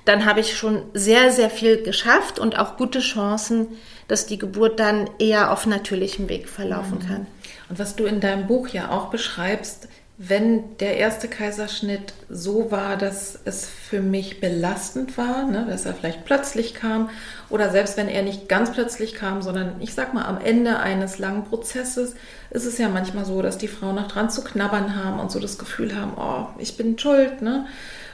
[0.06, 3.68] dann habe ich schon sehr, sehr viel geschafft und auch gute Chancen,
[4.10, 7.08] dass die Geburt dann eher auf natürlichem Weg verlaufen mhm.
[7.08, 7.28] kann.
[7.70, 9.88] Und was du in deinem Buch ja auch beschreibst,
[10.22, 15.94] wenn der erste Kaiserschnitt so war, dass es für mich belastend war, ne, dass er
[15.94, 17.10] vielleicht plötzlich kam
[17.50, 21.20] oder selbst wenn er nicht ganz plötzlich kam, sondern ich sag mal am Ende eines
[21.20, 22.16] langen Prozesses,
[22.50, 25.40] ist es ja manchmal so, dass die Frauen noch dran zu knabbern haben und so
[25.40, 27.68] das Gefühl haben, oh, ich bin schuld, ne?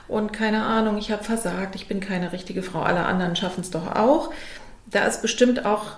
[0.07, 3.71] Und keine Ahnung, ich habe versagt, ich bin keine richtige Frau, alle anderen schaffen es
[3.71, 4.31] doch auch.
[4.95, 5.97] Da ist bestimmt auch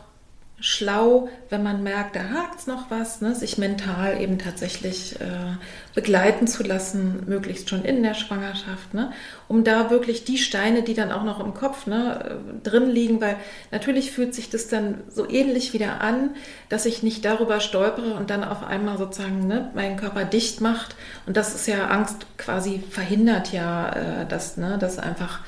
[0.60, 5.56] schlau, wenn man merkt, da hakt es noch was, ne, sich mental eben tatsächlich äh,
[5.94, 9.12] begleiten zu lassen, möglichst schon in der Schwangerschaft, ne,
[9.48, 13.22] um da wirklich die Steine, die dann auch noch im Kopf ne, äh, drin liegen,
[13.22, 13.36] weil
[13.70, 16.32] natürlich fühlt sich das dann so ähnlich wieder an,
[16.70, 20.96] dass ich nicht darüber stolpere und dann auf einmal sozusagen ne, meinen Körper dicht macht.
[21.28, 25.42] Und das ist ja Angst quasi verhindert ja, äh, dass, ne, dass einfach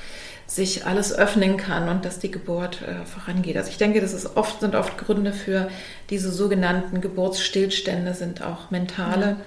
[0.49, 3.55] sich alles öffnen kann und dass die Geburt äh, vorangeht.
[3.55, 5.69] Also ich denke, das ist oft, sind oft Gründe für
[6.09, 9.25] diese sogenannten Geburtsstillstände, sind auch mentale.
[9.25, 9.37] Ja.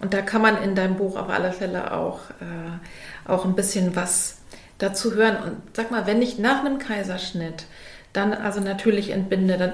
[0.00, 3.96] Und da kann man in deinem Buch auf alle Fälle auch, äh, auch ein bisschen
[3.96, 4.38] was
[4.78, 5.36] dazu hören.
[5.42, 7.64] Und sag mal, wenn ich nach einem Kaiserschnitt
[8.12, 9.72] dann also natürlich entbinde, dann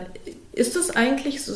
[0.59, 1.53] ist es eigentlich so,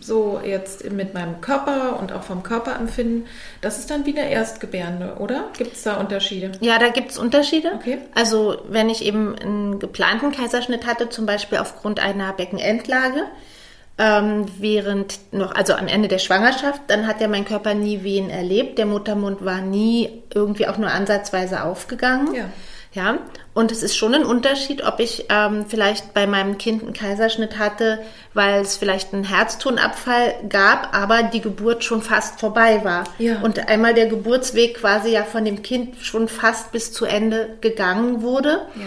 [0.00, 3.26] so, jetzt mit meinem Körper und auch vom Körperempfinden,
[3.60, 5.44] das ist dann wieder Erstgebärende, oder?
[5.56, 6.52] Gibt es da Unterschiede?
[6.60, 7.72] Ja, da gibt es Unterschiede.
[7.74, 7.98] Okay.
[8.14, 13.24] Also wenn ich eben einen geplanten Kaiserschnitt hatte, zum Beispiel aufgrund einer Beckenendlage,
[13.98, 18.30] ähm, während noch, also am Ende der Schwangerschaft, dann hat ja mein Körper nie Wehen
[18.30, 18.78] erlebt.
[18.78, 22.34] Der Muttermund war nie irgendwie auch nur ansatzweise aufgegangen.
[22.34, 22.44] Ja.
[22.92, 23.18] Ja,
[23.52, 27.58] und es ist schon ein Unterschied, ob ich ähm, vielleicht bei meinem Kind einen Kaiserschnitt
[27.58, 28.00] hatte,
[28.32, 33.04] weil es vielleicht einen Herztonabfall gab, aber die Geburt schon fast vorbei war.
[33.18, 33.40] Ja.
[33.42, 38.22] Und einmal der Geburtsweg quasi ja von dem Kind schon fast bis zu Ende gegangen
[38.22, 38.62] wurde.
[38.76, 38.86] Ja.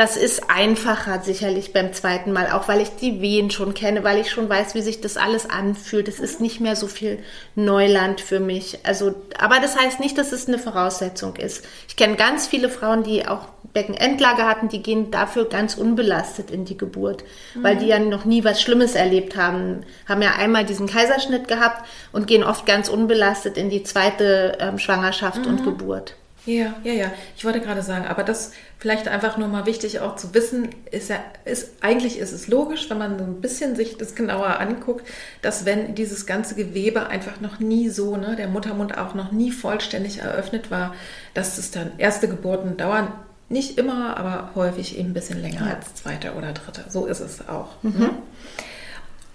[0.00, 4.18] Das ist einfacher sicherlich beim zweiten Mal, auch weil ich die Wehen schon kenne, weil
[4.18, 6.08] ich schon weiß, wie sich das alles anfühlt.
[6.08, 7.18] Es ist nicht mehr so viel
[7.54, 8.78] Neuland für mich.
[8.82, 11.66] Also, aber das heißt nicht, dass es eine Voraussetzung ist.
[11.86, 16.64] Ich kenne ganz viele Frauen, die auch Beckenendlage hatten, die gehen dafür ganz unbelastet in
[16.64, 17.22] die Geburt,
[17.54, 17.62] mhm.
[17.62, 21.86] weil die ja noch nie was Schlimmes erlebt haben, haben ja einmal diesen Kaiserschnitt gehabt
[22.10, 25.46] und gehen oft ganz unbelastet in die zweite ähm, Schwangerschaft mhm.
[25.46, 26.14] und Geburt.
[26.46, 27.12] Ja, ja, ja.
[27.36, 31.10] Ich wollte gerade sagen, aber das vielleicht einfach nur mal wichtig auch zu wissen, ist
[31.10, 35.06] ja, ist, eigentlich ist es logisch, wenn man so ein bisschen sich das genauer anguckt,
[35.42, 39.52] dass wenn dieses ganze Gewebe einfach noch nie so, ne, der Muttermund auch noch nie
[39.52, 40.94] vollständig eröffnet war,
[41.34, 43.12] dass es dann erste Geburten dauern.
[43.50, 45.74] Nicht immer, aber häufig eben ein bisschen länger ja.
[45.74, 46.84] als zweite oder dritte.
[46.88, 47.82] So ist es auch.
[47.82, 47.98] Mhm.
[47.98, 48.10] Ne?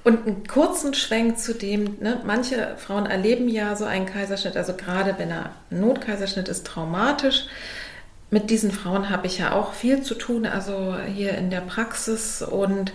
[0.05, 4.75] Und einen kurzen Schwenk zu dem, ne, manche Frauen erleben ja so einen Kaiserschnitt, also
[4.75, 7.47] gerade wenn er Notkaiserschnitt ist, traumatisch.
[8.29, 12.43] Mit diesen Frauen habe ich ja auch viel zu tun, also hier in der Praxis.
[12.43, 12.93] Und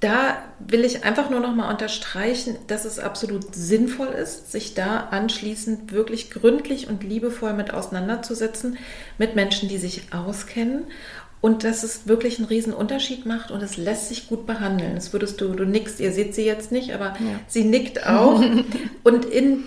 [0.00, 5.08] da will ich einfach nur noch mal unterstreichen, dass es absolut sinnvoll ist, sich da
[5.12, 8.76] anschließend wirklich gründlich und liebevoll mit auseinanderzusetzen,
[9.16, 10.84] mit Menschen, die sich auskennen
[11.42, 14.94] und dass es wirklich einen riesen Unterschied macht und es lässt sich gut behandeln.
[14.94, 17.40] Das würdest du, du nickst, ihr seht sie jetzt nicht, aber ja.
[17.48, 18.40] sie nickt auch.
[19.02, 19.64] und in,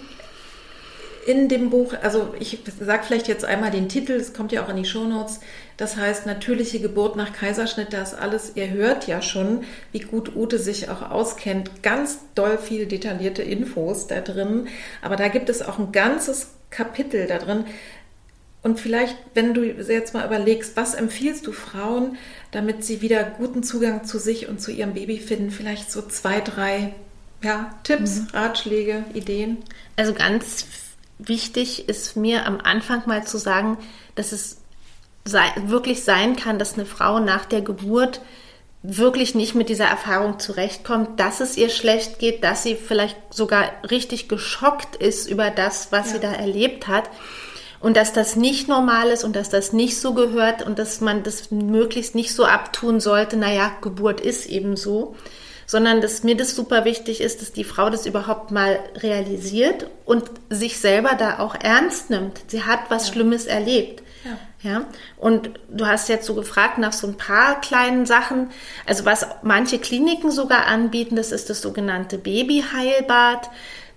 [1.27, 4.69] in dem Buch, also ich sage vielleicht jetzt einmal den Titel, es kommt ja auch
[4.69, 5.41] in die Shownotes,
[5.75, 10.59] das heißt natürliche Geburt nach Kaiserschnitt, das alles, ihr hört ja schon, wie gut Ute
[10.59, 14.69] sich auch auskennt, ganz doll viel detaillierte Infos da drin,
[15.01, 17.65] aber da gibt es auch ein ganzes Kapitel da drin,
[18.65, 22.17] und vielleicht, wenn du jetzt mal überlegst, was empfiehlst du Frauen,
[22.49, 25.51] damit sie wieder guten Zugang zu sich und zu ihrem Baby finden?
[25.51, 26.95] Vielleicht so zwei, drei
[27.43, 28.27] ja, Tipps, mhm.
[28.33, 29.57] Ratschläge, Ideen?
[29.97, 30.65] Also ganz
[31.19, 33.77] wichtig ist mir am Anfang mal zu sagen,
[34.15, 34.57] dass es
[35.25, 38.19] sei, wirklich sein kann, dass eine Frau nach der Geburt
[38.81, 43.73] wirklich nicht mit dieser Erfahrung zurechtkommt, dass es ihr schlecht geht, dass sie vielleicht sogar
[43.91, 46.13] richtig geschockt ist über das, was ja.
[46.13, 47.11] sie da erlebt hat
[47.79, 51.23] und dass das nicht normal ist und dass das nicht so gehört und dass man
[51.23, 55.15] das möglichst nicht so abtun sollte, naja, Geburt ist eben so,
[55.65, 60.29] sondern dass mir das super wichtig ist, dass die Frau das überhaupt mal realisiert und
[60.49, 62.41] sich selber da auch ernst nimmt.
[62.47, 63.13] Sie hat was ja.
[63.13, 64.03] Schlimmes erlebt.
[64.23, 64.69] Ja.
[64.69, 64.85] ja.
[65.17, 68.49] Und du hast jetzt so gefragt nach so ein paar kleinen Sachen.
[68.85, 73.49] Also was manche Kliniken sogar anbieten, das ist das sogenannte Babyheilbad.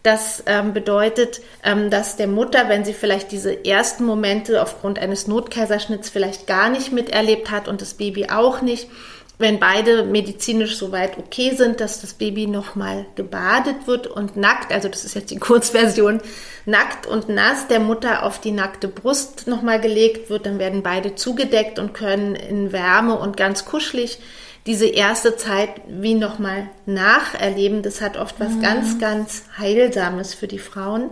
[0.08, 5.26] Das ähm, bedeutet, ähm, dass der Mutter, wenn sie vielleicht diese ersten Momente aufgrund eines
[5.26, 8.88] Notkaiserschnitts vielleicht gar nicht miterlebt hat und das Baby auch nicht,
[9.36, 14.88] wenn beide medizinisch soweit okay sind, dass das Baby nochmal gebadet wird und nackt, also
[14.88, 16.22] das ist jetzt die Kurzversion,
[16.64, 21.16] nackt und nass der Mutter auf die nackte Brust nochmal gelegt wird, dann werden beide
[21.16, 24.20] zugedeckt und können in Wärme und ganz kuschelig
[24.68, 28.62] diese erste Zeit wie nochmal nacherleben, das hat oft was mhm.
[28.62, 31.08] ganz, ganz Heilsames für die Frauen.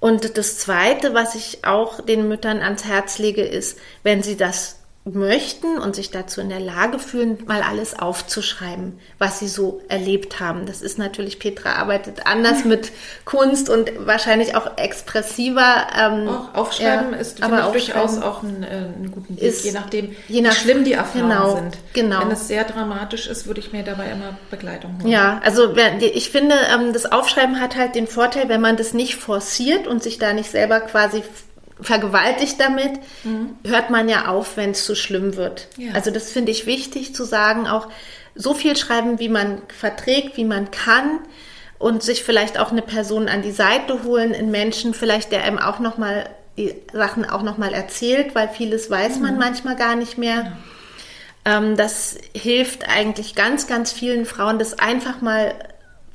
[0.00, 4.77] Und das Zweite, was ich auch den Müttern ans Herz lege, ist, wenn sie das
[5.14, 10.40] möchten und sich dazu in der Lage fühlen, mal alles aufzuschreiben, was sie so erlebt
[10.40, 10.66] haben.
[10.66, 12.92] Das ist natürlich, Petra arbeitet anders mit
[13.24, 15.86] Kunst und wahrscheinlich auch expressiver.
[15.98, 19.72] Ähm, auch aufschreiben ja, ist aber durchaus auch ein, äh, ein guten Weg, ist, je
[19.72, 21.78] nachdem, je nach, wie schlimm die Erfahrungen genau, sind.
[21.92, 22.20] Genau.
[22.20, 25.08] Wenn es sehr dramatisch ist, würde ich mir dabei immer Begleitung holen.
[25.08, 29.16] Ja, also ich finde, ähm, das Aufschreiben hat halt den Vorteil, wenn man das nicht
[29.16, 31.22] forciert und sich da nicht selber quasi
[31.80, 32.92] vergewaltigt damit,
[33.24, 33.56] mhm.
[33.64, 35.68] hört man ja auf, wenn es zu schlimm wird.
[35.76, 35.92] Ja.
[35.92, 37.88] Also das finde ich wichtig zu sagen, auch
[38.34, 41.20] so viel schreiben, wie man verträgt, wie man kann
[41.78, 45.58] und sich vielleicht auch eine Person an die Seite holen, einen Menschen vielleicht, der einem
[45.58, 49.22] auch noch mal die Sachen auch noch mal erzählt, weil vieles weiß mhm.
[49.22, 50.56] man manchmal gar nicht mehr.
[51.46, 51.58] Ja.
[51.58, 55.54] Ähm, das hilft eigentlich ganz, ganz vielen Frauen, das einfach mal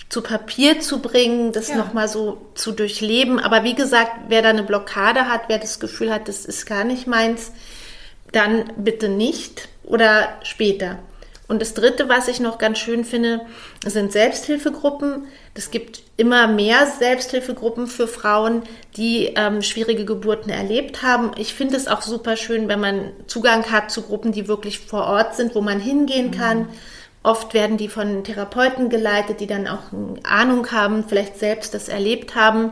[0.10, 1.76] zu Papier zu bringen, das ja.
[1.76, 3.40] nochmal so zu durchleben.
[3.40, 6.84] Aber wie gesagt, wer da eine Blockade hat, wer das Gefühl hat, das ist gar
[6.84, 7.52] nicht meins,
[8.32, 11.00] dann bitte nicht oder später.
[11.48, 13.42] Und das Dritte, was ich noch ganz schön finde,
[13.86, 15.28] sind Selbsthilfegruppen.
[15.54, 18.64] Es gibt immer mehr Selbsthilfegruppen für Frauen,
[18.96, 21.32] die ähm, schwierige Geburten erlebt haben.
[21.38, 25.06] Ich finde es auch super schön, wenn man Zugang hat zu Gruppen, die wirklich vor
[25.06, 26.70] Ort sind, wo man hingehen kann.
[27.24, 29.80] Oft werden die von Therapeuten geleitet, die dann auch
[30.24, 32.72] Ahnung haben, vielleicht selbst das erlebt haben.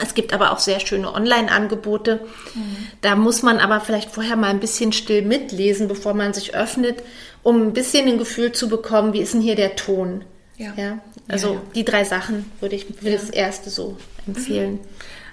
[0.00, 2.20] Es gibt aber auch sehr schöne Online-Angebote.
[2.54, 2.76] Mhm.
[3.00, 7.02] Da muss man aber vielleicht vorher mal ein bisschen still mitlesen, bevor man sich öffnet,
[7.42, 10.24] um ein bisschen ein Gefühl zu bekommen, wie ist denn hier der Ton.
[10.56, 10.72] Ja.
[10.76, 10.98] ja?
[11.28, 11.60] Also ja, ja.
[11.74, 13.96] die drei Sachen würde ich für das erste so
[14.26, 14.74] empfehlen.
[14.74, 14.80] Mhm.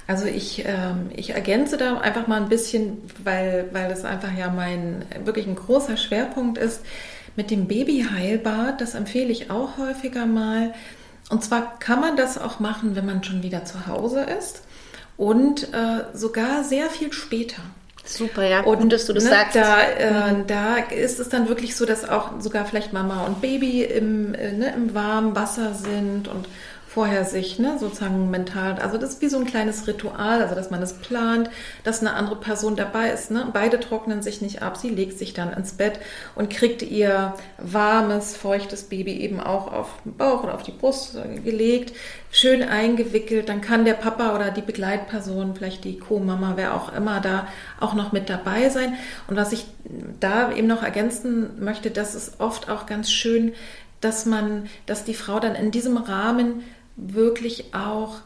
[0.07, 4.49] Also ich, ähm, ich ergänze da einfach mal ein bisschen, weil, weil das einfach ja
[4.49, 6.81] mein wirklich ein großer Schwerpunkt ist.
[7.35, 10.73] Mit dem Babyheilbad, das empfehle ich auch häufiger mal.
[11.29, 14.63] Und zwar kann man das auch machen, wenn man schon wieder zu Hause ist
[15.15, 17.61] und äh, sogar sehr viel später.
[18.05, 18.61] Super, ja.
[18.61, 19.55] Und Gut, dass du das ne, sagst.
[19.55, 20.47] Da, äh, mhm.
[20.47, 24.51] da ist es dann wirklich so, dass auch sogar vielleicht Mama und Baby im, äh,
[24.53, 26.47] ne, im warmen Wasser sind und
[26.89, 30.71] vorher sich ne, sozusagen mental, also das ist wie so ein kleines Ritual, also dass
[30.71, 31.51] man es plant,
[31.83, 33.29] dass eine andere Person dabei ist.
[33.29, 33.47] Ne?
[33.53, 35.99] Beide trocknen sich nicht ab, sie legt sich dann ins Bett
[36.33, 41.15] und kriegt ihr warmes, feuchtes Baby eben auch auf den Bauch oder auf die Brust
[41.45, 41.95] gelegt,
[42.31, 43.49] schön eingewickelt.
[43.49, 47.47] Dann kann der Papa oder die Begleitperson, vielleicht die Co-Mama, wer auch immer da
[47.79, 48.95] auch noch mit dabei sein.
[49.27, 49.67] Und was ich
[50.19, 53.53] da eben noch ergänzen möchte, das ist oft auch ganz schön,
[54.01, 56.63] dass man, dass die Frau dann in diesem Rahmen
[56.99, 58.17] wirklich auch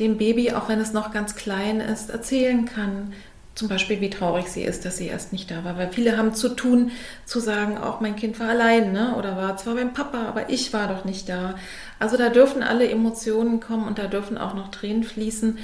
[0.00, 3.12] dem Baby, auch wenn es noch ganz klein ist, erzählen kann.
[3.54, 5.78] Zum Beispiel, wie traurig sie ist, dass sie erst nicht da war.
[5.78, 6.90] Weil viele haben zu tun,
[7.24, 9.14] zu sagen, auch mein Kind war allein ne?
[9.16, 11.54] oder war zwar beim Papa, aber ich war doch nicht da.
[12.00, 15.58] Also da dürfen alle Emotionen kommen und da dürfen auch noch Tränen fließen.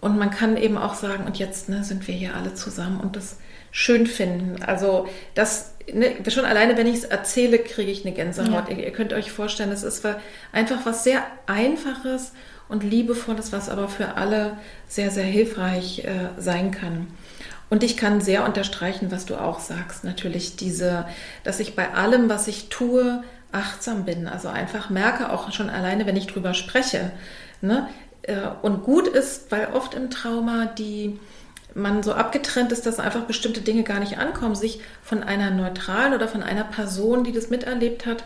[0.00, 3.14] Und man kann eben auch sagen, und jetzt ne, sind wir hier alle zusammen und
[3.14, 3.36] das
[3.70, 4.62] schön finden.
[4.62, 8.68] Also das ne, schon alleine, wenn ich es erzähle, kriege ich eine Gänsehaut.
[8.68, 8.76] Ja.
[8.76, 10.06] Ihr, ihr, könnt euch vorstellen, es ist
[10.52, 12.32] einfach was sehr Einfaches
[12.68, 17.08] und Liebevolles, was aber für alle sehr, sehr hilfreich äh, sein kann.
[17.70, 21.06] Und ich kann sehr unterstreichen, was du auch sagst, natürlich diese,
[21.44, 23.22] dass ich bei allem, was ich tue,
[23.52, 24.26] achtsam bin.
[24.26, 27.12] Also einfach merke auch schon alleine, wenn ich drüber spreche.
[27.60, 27.88] Ne?
[28.22, 31.18] Äh, und gut ist, weil oft im Trauma die
[31.74, 36.14] man so abgetrennt ist, dass einfach bestimmte Dinge gar nicht ankommen, sich von einer neutralen
[36.14, 38.24] oder von einer Person, die das miterlebt hat,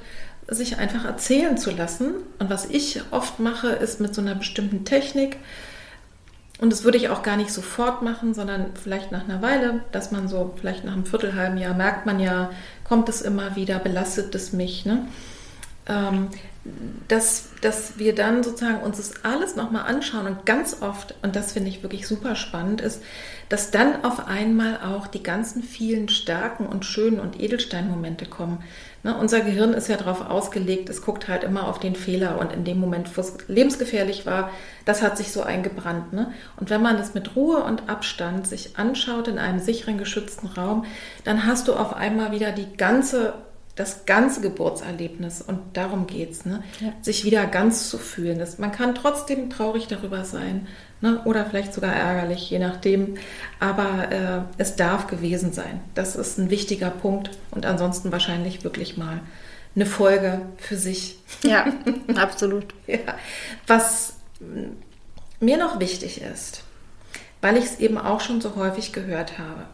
[0.49, 2.15] sich einfach erzählen zu lassen.
[2.39, 5.37] Und was ich oft mache, ist mit so einer bestimmten Technik,
[6.63, 10.13] und das würde ich auch gar nicht sofort machen, sondern vielleicht nach einer Weile, dass
[10.13, 12.51] man so, vielleicht nach einem Viertelhalben Jahr merkt man ja,
[12.85, 14.87] kommt es immer wieder, belastet es mich.
[14.87, 15.09] Ne?
[15.87, 16.29] Ähm,
[17.09, 21.53] dass, dass wir dann sozusagen uns das alles nochmal anschauen und ganz oft, und das
[21.53, 23.03] finde ich wirklich super spannend, ist,
[23.49, 28.63] dass dann auf einmal auch die ganzen vielen starken und schönen und Edelsteinmomente kommen.
[29.03, 32.53] Ne, unser Gehirn ist ja darauf ausgelegt, es guckt halt immer auf den Fehler und
[32.53, 34.51] in dem Moment, wo es lebensgefährlich war,
[34.85, 36.13] das hat sich so eingebrannt.
[36.13, 36.33] Ne?
[36.57, 40.85] Und wenn man das mit Ruhe und Abstand sich anschaut in einem sicheren, geschützten Raum,
[41.25, 43.35] dann hast du auf einmal wieder die ganze
[43.75, 46.63] das ganze Geburtserlebnis und darum geht es, ne?
[46.81, 46.93] Ja.
[47.01, 48.39] sich wieder ganz zu fühlen.
[48.39, 50.67] Das, man kann trotzdem traurig darüber sein
[51.01, 51.23] ne?
[51.25, 53.15] oder vielleicht sogar ärgerlich, je nachdem,
[53.61, 55.81] aber äh, es darf gewesen sein.
[55.95, 59.21] Das ist ein wichtiger Punkt und ansonsten wahrscheinlich wirklich mal
[59.75, 61.19] eine Folge für sich.
[61.43, 61.67] Ja,
[62.17, 62.67] absolut.
[62.87, 62.99] ja.
[63.67, 64.17] Was
[65.41, 66.63] mir noch wichtig ist,
[67.41, 69.65] weil ich es eben auch schon so häufig gehört habe,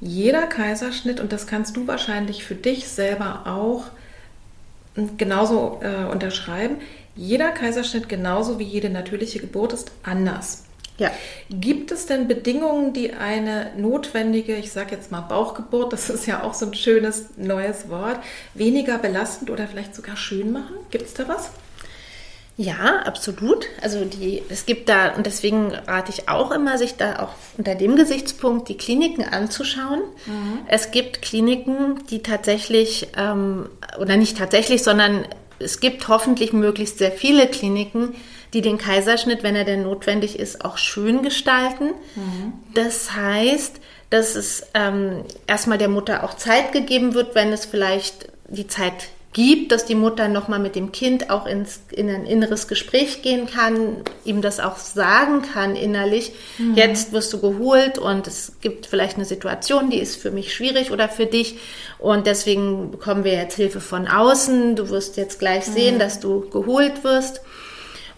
[0.00, 3.84] jeder Kaiserschnitt, und das kannst du wahrscheinlich für dich selber auch
[5.16, 6.76] genauso äh, unterschreiben,
[7.14, 10.64] jeder Kaiserschnitt genauso wie jede natürliche Geburt ist anders.
[10.98, 11.10] Ja.
[11.50, 16.42] Gibt es denn Bedingungen, die eine notwendige, ich sage jetzt mal Bauchgeburt, das ist ja
[16.42, 18.18] auch so ein schönes neues Wort,
[18.54, 20.74] weniger belastend oder vielleicht sogar schön machen?
[20.90, 21.50] Gibt es da was?
[22.58, 23.66] Ja, absolut.
[23.82, 27.74] Also die, es gibt da, und deswegen rate ich auch immer, sich da auch unter
[27.74, 30.00] dem Gesichtspunkt die Kliniken anzuschauen.
[30.24, 30.60] Mhm.
[30.66, 33.68] Es gibt Kliniken, die tatsächlich, ähm,
[34.00, 35.26] oder nicht tatsächlich, sondern
[35.58, 38.14] es gibt hoffentlich möglichst sehr viele Kliniken,
[38.54, 41.90] die den Kaiserschnitt, wenn er denn notwendig ist, auch schön gestalten.
[42.14, 42.54] Mhm.
[42.72, 48.28] Das heißt, dass es ähm, erstmal der Mutter auch Zeit gegeben wird, wenn es vielleicht
[48.48, 52.68] die Zeit gibt, dass die Mutter nochmal mit dem Kind auch ins, in ein inneres
[52.68, 56.32] Gespräch gehen kann, ihm das auch sagen kann innerlich.
[56.56, 56.74] Mhm.
[56.74, 60.90] Jetzt wirst du geholt und es gibt vielleicht eine Situation, die ist für mich schwierig
[60.90, 61.58] oder für dich
[61.98, 64.74] und deswegen bekommen wir jetzt Hilfe von außen.
[64.74, 65.98] Du wirst jetzt gleich sehen, mhm.
[65.98, 67.42] dass du geholt wirst.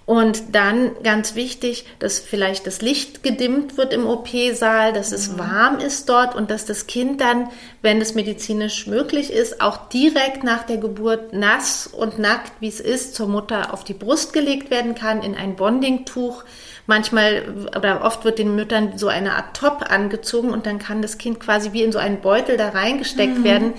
[0.09, 5.39] Und dann ganz wichtig, dass vielleicht das Licht gedimmt wird im OP-Saal, dass es mhm.
[5.39, 7.51] warm ist dort und dass das Kind dann,
[7.83, 12.81] wenn es medizinisch möglich ist, auch direkt nach der Geburt nass und nackt, wie es
[12.81, 16.43] ist, zur Mutter auf die Brust gelegt werden kann, in ein Bondingtuch,
[16.89, 21.19] manchmal oder oft wird den Müttern so eine Art Top angezogen und dann kann das
[21.19, 23.45] Kind quasi wie in so einen Beutel da reingesteckt mhm.
[23.45, 23.75] werden.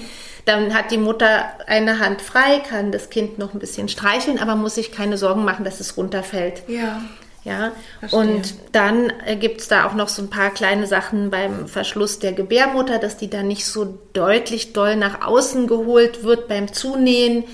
[0.46, 4.56] Dann hat die Mutter eine Hand frei, kann das Kind noch ein bisschen streicheln, aber
[4.56, 6.64] muss sich keine Sorgen machen, dass es runterfällt.
[6.68, 7.02] Ja.
[7.46, 8.20] Ja, Verstehe.
[8.20, 12.20] und dann äh, gibt es da auch noch so ein paar kleine Sachen beim Verschluss
[12.20, 17.46] der Gebärmutter, dass die dann nicht so deutlich doll nach außen geholt wird beim Zunähen.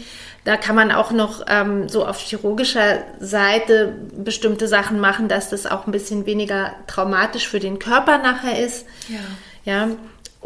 [0.45, 5.65] Da kann man auch noch ähm, so auf chirurgischer Seite bestimmte Sachen machen, dass das
[5.65, 8.85] auch ein bisschen weniger traumatisch für den Körper nachher ist.
[9.09, 9.19] Ja.
[9.65, 9.89] Ja.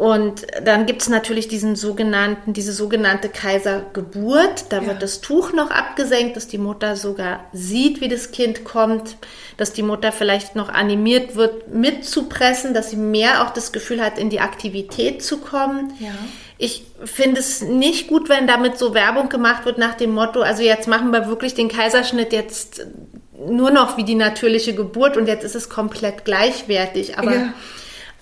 [0.00, 4.64] Und dann gibt es natürlich diesen sogenannten, diese sogenannte Kaisergeburt.
[4.70, 4.86] Da ja.
[4.86, 9.18] wird das Tuch noch abgesenkt, dass die Mutter sogar sieht, wie das Kind kommt,
[9.58, 14.18] dass die Mutter vielleicht noch animiert wird, mitzupressen, dass sie mehr auch das Gefühl hat,
[14.18, 15.92] in die Aktivität zu kommen.
[16.00, 16.14] Ja.
[16.62, 20.62] Ich finde es nicht gut, wenn damit so Werbung gemacht wird nach dem Motto, also
[20.62, 22.86] jetzt machen wir wirklich den Kaiserschnitt jetzt
[23.46, 27.16] nur noch wie die natürliche Geburt und jetzt ist es komplett gleichwertig.
[27.16, 27.54] Aber ja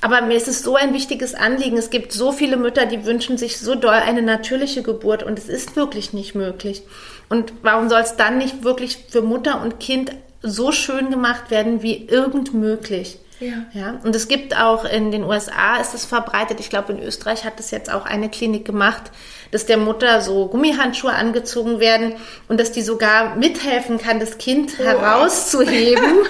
[0.01, 1.77] aber mir ist es so ein wichtiges Anliegen.
[1.77, 5.49] Es gibt so viele Mütter, die wünschen sich so doll eine natürliche Geburt und es
[5.49, 6.83] ist wirklich nicht möglich.
[7.29, 11.83] Und warum soll es dann nicht wirklich für Mutter und Kind so schön gemacht werden
[11.83, 13.19] wie irgend möglich?
[13.41, 13.65] Ja.
[13.73, 14.01] ja.
[14.03, 16.61] Und es gibt auch in den USA ist es verbreitet.
[16.61, 19.11] Ich glaube, in Österreich hat es jetzt auch eine Klinik gemacht,
[19.51, 22.15] dass der Mutter so Gummihandschuhe angezogen werden
[22.49, 24.85] und dass die sogar mithelfen kann, das Kind oh.
[24.85, 26.05] herauszuheben.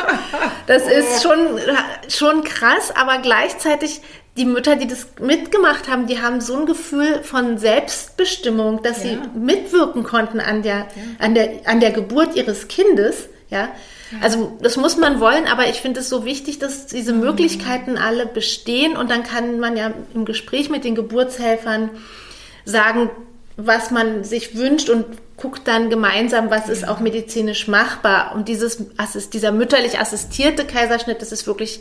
[0.67, 0.91] Das oh.
[0.91, 1.59] ist schon,
[2.09, 4.03] schon krass, aber gleichzeitig
[4.37, 9.11] die Mütter, die das mitgemacht haben, die haben so ein Gefühl von Selbstbestimmung, dass ja.
[9.11, 10.87] sie mitwirken konnten an der, ja.
[11.19, 13.29] an der, an der Geburt ihres Kindes.
[13.49, 13.71] Ja,
[14.21, 17.21] also das muss man wollen, aber ich finde es so wichtig, dass diese mhm.
[17.21, 21.91] Möglichkeiten alle bestehen und dann kann man ja im Gespräch mit den Geburtshelfern
[22.65, 23.11] sagen,
[23.57, 25.05] was man sich wünscht und
[25.37, 28.33] guckt dann gemeinsam, was ist auch medizinisch machbar.
[28.35, 28.83] Und dieses,
[29.33, 31.81] dieser mütterlich assistierte Kaiserschnitt, das ist wirklich,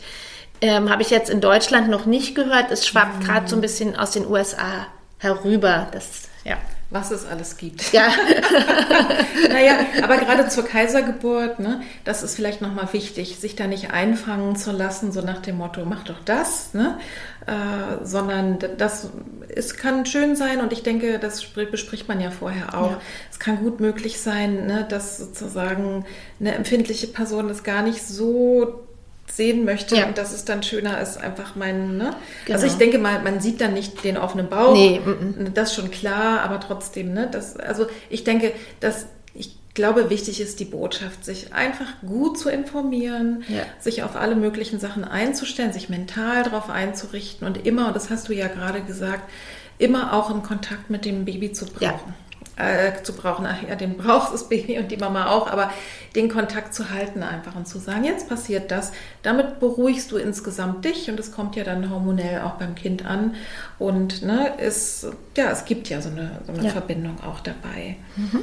[0.60, 2.70] ähm, habe ich jetzt in Deutschland noch nicht gehört.
[2.70, 3.24] Es schwappt mhm.
[3.24, 4.86] gerade so ein bisschen aus den USA
[5.18, 5.88] herüber.
[5.92, 6.56] Das, ja
[6.90, 7.92] was es alles gibt.
[7.92, 8.08] Ja.
[9.48, 14.56] naja, aber gerade zur Kaisergeburt, ne, das ist vielleicht nochmal wichtig, sich da nicht einfangen
[14.56, 16.98] zu lassen, so nach dem Motto, mach doch das, ne?
[17.46, 19.10] Äh, sondern das
[19.54, 22.92] es kann schön sein und ich denke, das bespricht man ja vorher auch.
[22.92, 23.00] Ja.
[23.30, 26.04] Es kann gut möglich sein, ne, dass sozusagen
[26.40, 28.87] eine empfindliche Person das gar nicht so
[29.30, 30.06] sehen möchte ja.
[30.06, 32.16] und dass es dann schöner ist, einfach mein, ne?
[32.44, 32.56] Genau.
[32.56, 34.72] Also ich denke mal, man sieht dann nicht den offenen Bauch.
[34.72, 35.50] Nee, m -m.
[35.52, 37.28] das ist schon klar, aber trotzdem, ne?
[37.30, 42.48] Das, also ich denke, dass ich glaube, wichtig ist die Botschaft, sich einfach gut zu
[42.48, 43.62] informieren, ja.
[43.78, 48.28] sich auf alle möglichen Sachen einzustellen, sich mental darauf einzurichten und immer, und das hast
[48.28, 49.30] du ja gerade gesagt,
[49.78, 51.82] immer auch im Kontakt mit dem Baby zu brauchen.
[51.82, 52.14] Ja
[52.58, 53.46] äh, zu brauchen.
[53.46, 55.72] Ach ja, den braucht das Baby und die Mama auch, aber
[56.16, 58.92] den Kontakt zu halten einfach und zu sagen, jetzt passiert das.
[59.22, 63.36] Damit beruhigst du insgesamt dich und es kommt ja dann hormonell auch beim Kind an.
[63.78, 65.06] Und ne, es,
[65.36, 66.70] ja, es gibt ja so eine, so eine ja.
[66.70, 67.96] Verbindung auch dabei.
[68.16, 68.42] Mhm.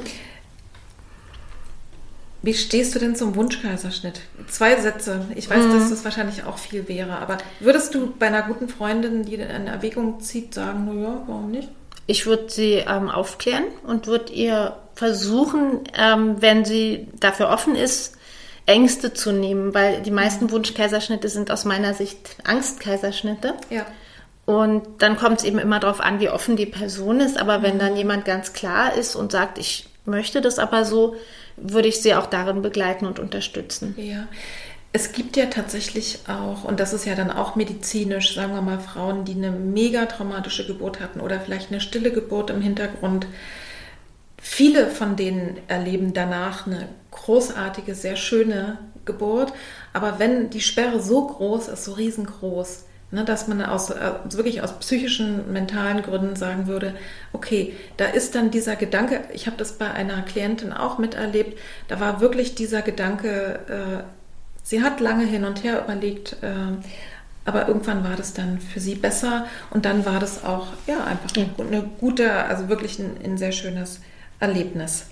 [2.42, 4.20] Wie stehst du denn zum Wunschkaiserschnitt?
[4.48, 5.26] Zwei Sätze.
[5.34, 5.72] Ich weiß, mhm.
[5.72, 9.66] dass das wahrscheinlich auch viel wäre, aber würdest du bei einer guten Freundin, die in
[9.66, 11.70] Erwägung zieht, sagen, naja, warum nicht?
[12.06, 18.16] Ich würde sie ähm, aufklären und würde ihr versuchen, ähm, wenn sie dafür offen ist,
[18.64, 23.54] Ängste zu nehmen, weil die meisten Wunschkaiserschnitte sind aus meiner Sicht Angstkaiserschnitte.
[23.70, 23.86] Ja.
[24.44, 27.38] Und dann kommt es eben immer darauf an, wie offen die Person ist.
[27.38, 31.16] Aber wenn dann jemand ganz klar ist und sagt, ich möchte das aber so,
[31.56, 33.94] würde ich sie auch darin begleiten und unterstützen.
[33.96, 34.28] Ja.
[34.96, 38.80] Es gibt ja tatsächlich auch, und das ist ja dann auch medizinisch, sagen wir mal,
[38.80, 43.26] Frauen, die eine mega traumatische Geburt hatten oder vielleicht eine stille Geburt im Hintergrund.
[44.38, 49.52] Viele von denen erleben danach eine großartige, sehr schöne Geburt.
[49.92, 54.62] Aber wenn die Sperre so groß ist, so riesengroß, ne, dass man aus, äh, wirklich
[54.62, 56.94] aus psychischen, mentalen Gründen sagen würde,
[57.34, 62.00] okay, da ist dann dieser Gedanke, ich habe das bei einer Klientin auch miterlebt, da
[62.00, 64.15] war wirklich dieser Gedanke, äh,
[64.66, 66.48] Sie hat lange hin und her überlegt, äh,
[67.44, 71.30] aber irgendwann war das dann für sie besser und dann war das auch ja einfach
[71.36, 74.00] eine, gute, also wirklich ein, ein sehr schönes
[74.40, 75.06] Erlebnis.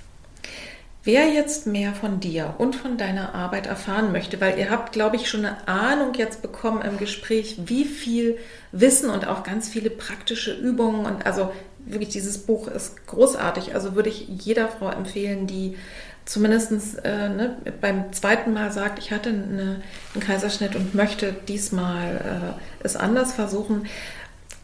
[1.04, 5.14] Wer jetzt mehr von dir und von deiner Arbeit erfahren möchte, weil ihr habt, glaube
[5.14, 8.38] ich, schon eine Ahnung jetzt bekommen im Gespräch, wie viel
[8.72, 11.52] Wissen und auch ganz viele praktische Übungen und also
[11.86, 13.72] wirklich dieses Buch ist großartig.
[13.76, 15.76] Also würde ich jeder Frau empfehlen, die
[16.24, 16.72] zumindest
[17.04, 19.82] äh, ne, beim zweiten Mal sagt, ich hatte eine,
[20.14, 23.86] einen Kaiserschnitt und möchte diesmal äh, es anders versuchen.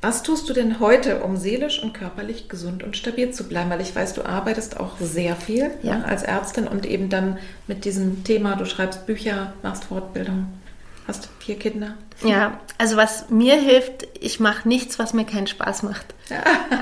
[0.04, 3.70] Was tust du denn heute, um seelisch und körperlich gesund und stabil zu bleiben?
[3.70, 6.00] Weil ich weiß, du arbeitest auch sehr viel ja.
[6.00, 10.48] Ne, als Ärztin und eben dann mit diesem Thema, du schreibst Bücher, machst Fortbildung.
[11.08, 11.94] Hast vier Kinder?
[12.24, 16.06] Ja, also was mir hilft, ich mache nichts, was mir keinen Spaß macht.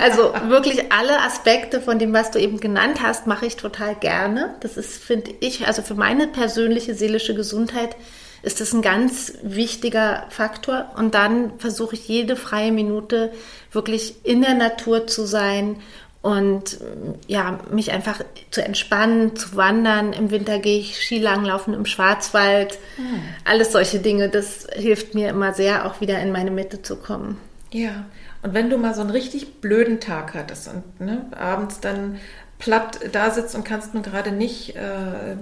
[0.02, 4.56] Also wirklich alle Aspekte von dem, was du eben genannt hast, mache ich total gerne.
[4.60, 7.96] Das ist, finde ich, also für meine persönliche seelische Gesundheit
[8.42, 10.92] ist das ein ganz wichtiger Faktor.
[10.98, 13.32] Und dann versuche ich jede freie Minute
[13.72, 15.78] wirklich in der Natur zu sein
[16.22, 16.80] und
[17.28, 20.11] ja, mich einfach zu entspannen, zu wandern.
[20.11, 22.78] Im Winter gehe ich Skilanglaufen im Schwarzwald.
[22.97, 23.22] Mhm.
[23.45, 27.38] Alles solche Dinge, das hilft mir immer sehr, auch wieder in meine Mitte zu kommen.
[27.72, 28.05] Ja,
[28.41, 32.20] und wenn du mal so einen richtig blöden Tag hattest und ne, abends dann
[32.57, 35.38] platt da sitzt und kannst nun gerade nicht äh,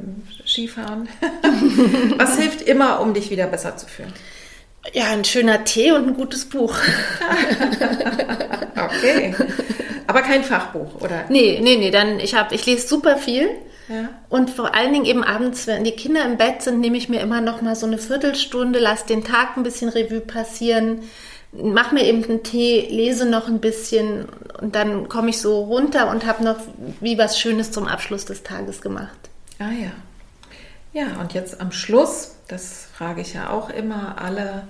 [0.46, 1.10] Skifahren,
[2.18, 4.14] was hilft immer, um dich wieder besser zu fühlen?
[4.94, 6.76] Ja, ein schöner Tee und ein gutes Buch.
[8.76, 9.36] okay.
[10.08, 11.26] Aber kein Fachbuch, oder?
[11.30, 11.92] Nee, nee, nee.
[11.92, 13.50] Dann, ich, hab, ich lese super viel.
[13.90, 14.10] Ja.
[14.30, 17.22] Und vor allen Dingen eben abends, wenn die Kinder im Bett sind, nehme ich mir
[17.22, 21.04] immer noch mal so eine Viertelstunde, lasse den Tag ein bisschen Revue passieren,
[21.54, 24.26] mache mir eben einen Tee, lese noch ein bisschen
[24.62, 26.58] und dann komme ich so runter und habe noch
[27.00, 29.18] wie was Schönes zum Abschluss des Tages gemacht.
[29.60, 29.92] Ah ja.
[30.94, 34.68] Ja, und jetzt am Schluss, das frage ich ja auch immer alle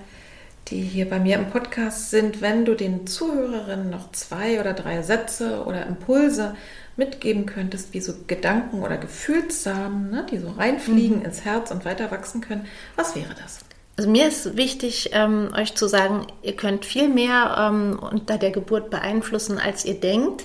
[0.70, 5.02] die hier bei mir im Podcast sind, wenn du den Zuhörerinnen noch zwei oder drei
[5.02, 6.54] Sätze oder Impulse
[6.96, 11.24] mitgeben könntest, wie so Gedanken oder Gefühlssamen, ne, die so reinfliegen mhm.
[11.24, 12.66] ins Herz und weiter wachsen können,
[12.96, 13.60] was wäre das?
[13.96, 18.52] Also mir ist wichtig, ähm, euch zu sagen, ihr könnt viel mehr ähm, unter der
[18.52, 20.44] Geburt beeinflussen, als ihr denkt.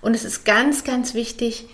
[0.00, 1.66] Und es ist ganz, ganz wichtig,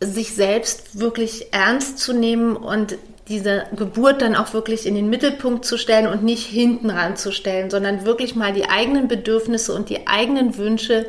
[0.00, 2.96] sich selbst wirklich ernst zu nehmen und
[3.28, 8.04] diese Geburt dann auch wirklich in den Mittelpunkt zu stellen und nicht hinten ranzustellen, sondern
[8.04, 11.06] wirklich mal die eigenen Bedürfnisse und die eigenen Wünsche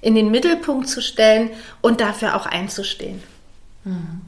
[0.00, 1.50] in den Mittelpunkt zu stellen
[1.80, 3.22] und dafür auch einzustehen.
[3.84, 4.22] Mhm.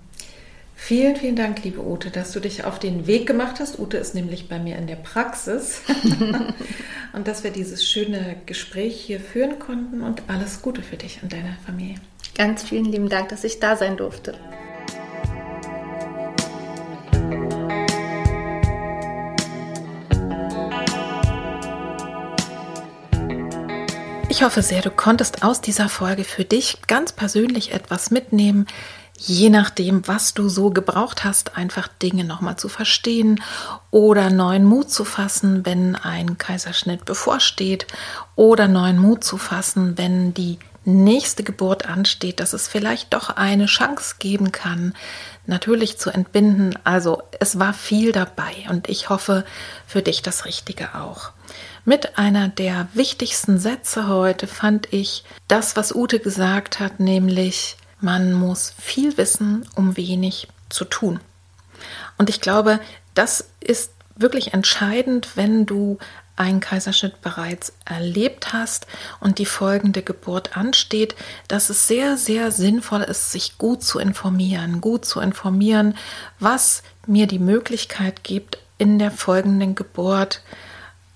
[0.82, 3.78] Vielen, vielen Dank, liebe Ute, dass du dich auf den Weg gemacht hast.
[3.78, 5.82] Ute ist nämlich bei mir in der Praxis
[7.12, 11.34] und dass wir dieses schöne Gespräch hier führen konnten und alles Gute für dich und
[11.34, 11.96] deine Familie.
[12.34, 14.34] Ganz vielen lieben Dank, dass ich da sein durfte.
[24.30, 28.68] Ich hoffe sehr, du konntest aus dieser Folge für dich ganz persönlich etwas mitnehmen,
[29.18, 33.42] je nachdem, was du so gebraucht hast, einfach Dinge nochmal zu verstehen
[33.90, 37.88] oder neuen Mut zu fassen, wenn ein Kaiserschnitt bevorsteht
[38.36, 43.66] oder neuen Mut zu fassen, wenn die nächste Geburt ansteht, dass es vielleicht doch eine
[43.66, 44.94] Chance geben kann,
[45.46, 46.78] natürlich zu entbinden.
[46.84, 49.44] Also es war viel dabei und ich hoffe
[49.88, 51.32] für dich das Richtige auch.
[51.84, 58.32] Mit einer der wichtigsten Sätze heute fand ich das, was Ute gesagt hat, nämlich man
[58.32, 61.20] muss viel wissen, um wenig zu tun.
[62.18, 62.80] Und ich glaube,
[63.14, 65.98] das ist wirklich entscheidend, wenn du
[66.36, 68.86] einen Kaiserschnitt bereits erlebt hast
[69.20, 71.14] und die folgende Geburt ansteht,
[71.48, 75.94] dass es sehr, sehr sinnvoll ist, sich gut zu informieren, gut zu informieren,
[76.38, 80.42] was mir die Möglichkeit gibt, in der folgenden Geburt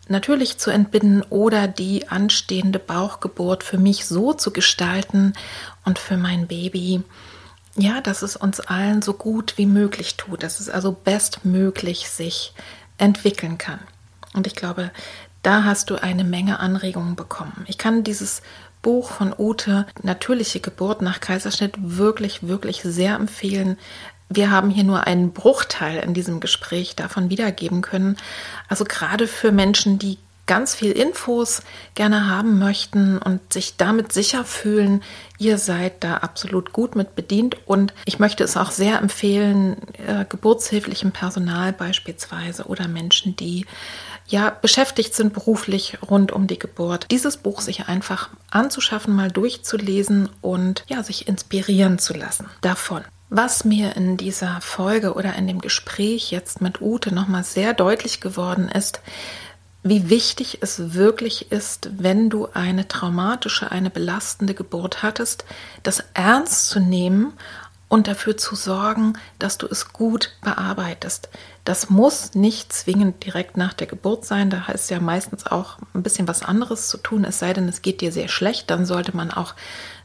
[0.09, 5.33] natürlich zu entbinden oder die anstehende Bauchgeburt für mich so zu gestalten
[5.85, 7.03] und für mein Baby,
[7.77, 12.55] ja, dass es uns allen so gut wie möglich tut, dass es also bestmöglich sich
[12.99, 13.81] entwickeln kann.
[14.35, 14.91] Und ich glaube,
[15.43, 17.65] da hast du eine Menge Anregungen bekommen.
[17.67, 18.43] Ich kann dieses
[18.83, 23.79] Buch von Ute, Natürliche Geburt nach Kaiserschnitt, wirklich, wirklich sehr empfehlen.
[24.29, 28.16] Wir haben hier nur einen Bruchteil in diesem Gespräch davon wiedergeben können.
[28.68, 31.62] Also gerade für Menschen, die ganz viel Infos
[31.95, 35.03] gerne haben möchten und sich damit sicher fühlen,
[35.39, 37.57] ihr seid da absolut gut mit bedient.
[37.66, 43.66] Und ich möchte es auch sehr empfehlen, äh, geburtshilflichem Personal beispielsweise oder Menschen, die
[44.27, 50.31] ja beschäftigt sind beruflich rund um die Geburt, dieses Buch sich einfach anzuschaffen, mal durchzulesen
[50.41, 53.03] und ja, sich inspirieren zu lassen davon.
[53.37, 58.20] Was mir in dieser Folge oder in dem Gespräch jetzt mit Ute nochmal sehr deutlich
[58.20, 59.01] geworden ist,
[59.82, 65.45] wie wichtig es wirklich ist, wenn du eine traumatische, eine belastende Geburt hattest,
[65.82, 67.32] das ernst zu nehmen
[67.89, 71.28] und dafür zu sorgen, dass du es gut bearbeitest.
[71.64, 74.49] Das muss nicht zwingend direkt nach der Geburt sein.
[74.49, 77.82] Da heißt ja meistens auch ein bisschen was anderes zu tun, es sei denn, es
[77.82, 79.55] geht dir sehr schlecht, dann sollte man auch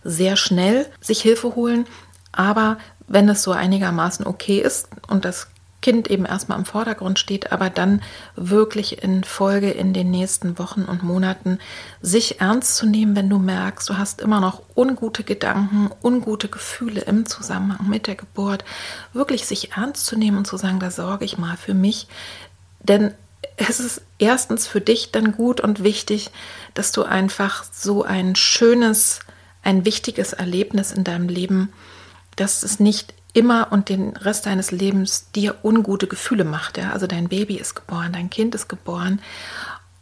[0.03, 1.85] sehr schnell sich Hilfe holen.
[2.31, 2.77] Aber
[3.09, 5.47] wenn es so einigermaßen okay ist und das
[5.81, 8.01] Kind eben erstmal im Vordergrund steht, aber dann
[8.35, 11.57] wirklich in Folge in den nächsten Wochen und Monaten
[12.01, 17.01] sich ernst zu nehmen, wenn du merkst, du hast immer noch ungute Gedanken, ungute Gefühle
[17.01, 18.65] im Zusammenhang mit der Geburt,
[19.13, 22.07] wirklich sich ernst zu nehmen und zu sagen, da sorge ich mal für mich,
[22.81, 23.13] denn
[23.55, 26.31] es ist erstens für dich dann gut und wichtig,
[26.73, 29.19] dass du einfach so ein schönes,
[29.63, 31.71] ein wichtiges Erlebnis in deinem Leben,
[32.39, 36.77] dass es nicht immer und den Rest deines Lebens dir ungute Gefühle macht.
[36.77, 36.91] Ja?
[36.91, 39.21] Also dein Baby ist geboren, dein Kind ist geboren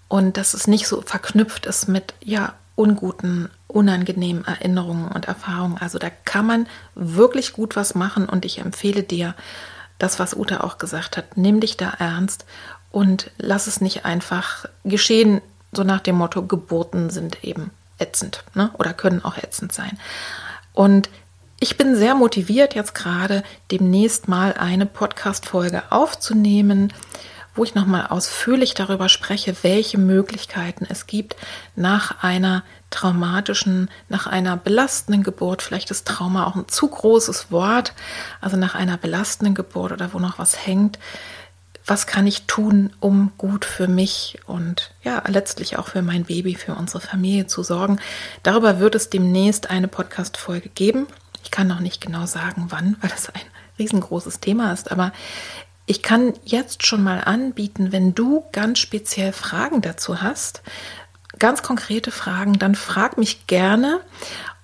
[0.07, 5.77] und dass es nicht so verknüpft ist mit ja unguten, unangenehmen Erinnerungen und Erfahrungen.
[5.79, 9.35] Also da kann man wirklich gut was machen und ich empfehle dir
[9.99, 11.37] das, was Uta auch gesagt hat.
[11.37, 12.45] Nimm dich da ernst
[12.91, 18.69] und lass es nicht einfach geschehen, so nach dem Motto, Geburten sind eben ätzend ne?
[18.77, 19.97] oder können auch ätzend sein.
[20.73, 21.09] Und
[21.59, 26.93] ich bin sehr motiviert, jetzt gerade demnächst mal eine Podcast-Folge aufzunehmen,
[27.55, 31.35] wo ich nochmal ausführlich darüber spreche, welche Möglichkeiten es gibt
[31.75, 35.63] nach einer traumatischen, nach einer belastenden Geburt.
[35.63, 37.93] Vielleicht ist Trauma auch ein zu großes Wort,
[38.39, 40.99] also nach einer belastenden Geburt oder wo noch was hängt.
[41.87, 46.53] Was kann ich tun, um gut für mich und ja, letztlich auch für mein Baby,
[46.53, 47.99] für unsere Familie zu sorgen?
[48.43, 51.07] Darüber wird es demnächst eine Podcast-Folge geben.
[51.57, 53.41] Kann noch nicht genau sagen, wann, weil das ein
[53.79, 55.11] riesengroßes Thema ist, aber
[55.87, 60.61] ich kann jetzt schon mal anbieten, wenn du ganz speziell Fragen dazu hast,
[61.39, 64.01] ganz konkrete Fragen, dann frag mich gerne.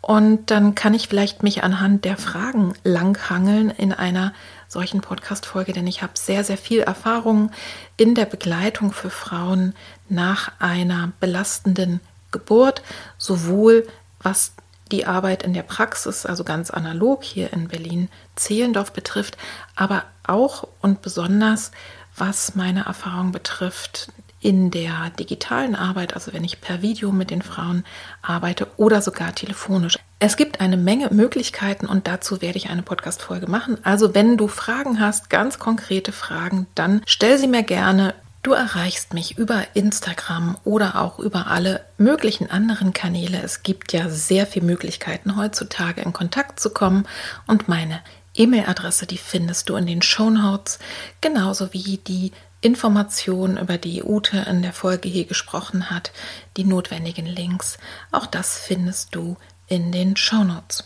[0.02, 4.32] Und dann kann ich vielleicht mich anhand der Fragen langhangeln in einer
[4.68, 7.50] solchen Podcast-Folge, denn ich habe sehr, sehr viel Erfahrung
[7.98, 9.74] in der Begleitung für Frauen
[10.10, 12.84] nach einer belastenden Geburt,
[13.18, 13.88] sowohl
[14.22, 14.54] was
[14.94, 19.38] die Arbeit in der Praxis, also ganz analog hier in Berlin-Zehlendorf betrifft,
[19.76, 21.72] aber auch und besonders,
[22.16, 27.42] was meine Erfahrung betrifft, in der digitalen Arbeit, also wenn ich per Video mit den
[27.42, 27.86] Frauen
[28.22, 29.98] arbeite oder sogar telefonisch.
[30.20, 33.78] Es gibt eine Menge Möglichkeiten und dazu werde ich eine Podcast-Folge machen.
[33.84, 38.14] Also wenn du Fragen hast, ganz konkrete Fragen, dann stell sie mir gerne
[38.44, 43.42] Du erreichst mich über Instagram oder auch über alle möglichen anderen Kanäle.
[43.42, 47.08] Es gibt ja sehr viele Möglichkeiten heutzutage in Kontakt zu kommen
[47.48, 48.02] und meine
[48.36, 50.80] E-Mail-Adresse, die findest du in den Show Notes,
[51.22, 56.12] genauso wie die Informationen, über die Ute in der Folge hier gesprochen hat,
[56.58, 57.78] die notwendigen Links.
[58.12, 59.38] Auch das findest du
[59.68, 60.84] in den Show Notes.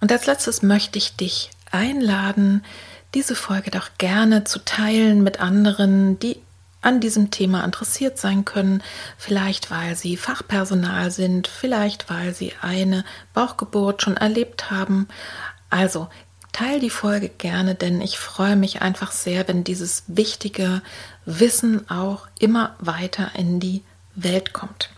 [0.00, 2.64] Und als letztes möchte ich dich einladen,
[3.16, 6.38] diese Folge doch gerne zu teilen mit anderen, die
[6.82, 8.82] an diesem Thema interessiert sein können,
[9.16, 15.08] vielleicht weil sie Fachpersonal sind, vielleicht weil sie eine Bauchgeburt schon erlebt haben.
[15.70, 16.08] Also
[16.52, 20.82] teile die Folge gerne, denn ich freue mich einfach sehr, wenn dieses wichtige
[21.24, 23.82] Wissen auch immer weiter in die
[24.14, 24.90] Welt kommt.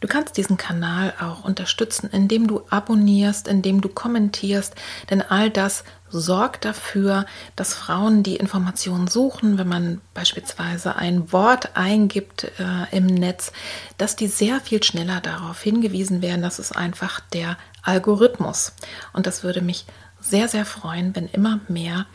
[0.00, 4.76] Du kannst diesen Kanal auch unterstützen, indem du abonnierst, indem du kommentierst,
[5.10, 11.76] denn all das sorgt dafür, dass Frauen die Informationen suchen, wenn man beispielsweise ein Wort
[11.76, 13.52] eingibt äh, im Netz,
[13.96, 16.42] dass die sehr viel schneller darauf hingewiesen werden.
[16.42, 18.72] Das ist einfach der Algorithmus.
[19.12, 19.86] Und das würde mich
[20.20, 22.06] sehr, sehr freuen, wenn immer mehr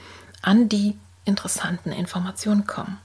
[0.41, 2.97] an die interessanten Informationen kommen.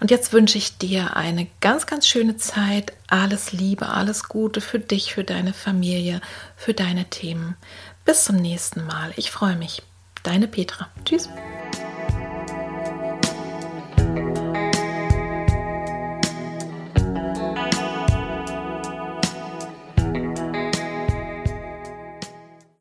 [0.00, 2.92] Und jetzt wünsche ich dir eine ganz, ganz schöne Zeit.
[3.08, 6.20] Alles Liebe, alles Gute für dich, für deine Familie,
[6.56, 7.56] für deine Themen.
[8.04, 9.12] Bis zum nächsten Mal.
[9.16, 9.82] Ich freue mich.
[10.24, 10.88] Deine Petra.
[11.04, 11.28] Tschüss.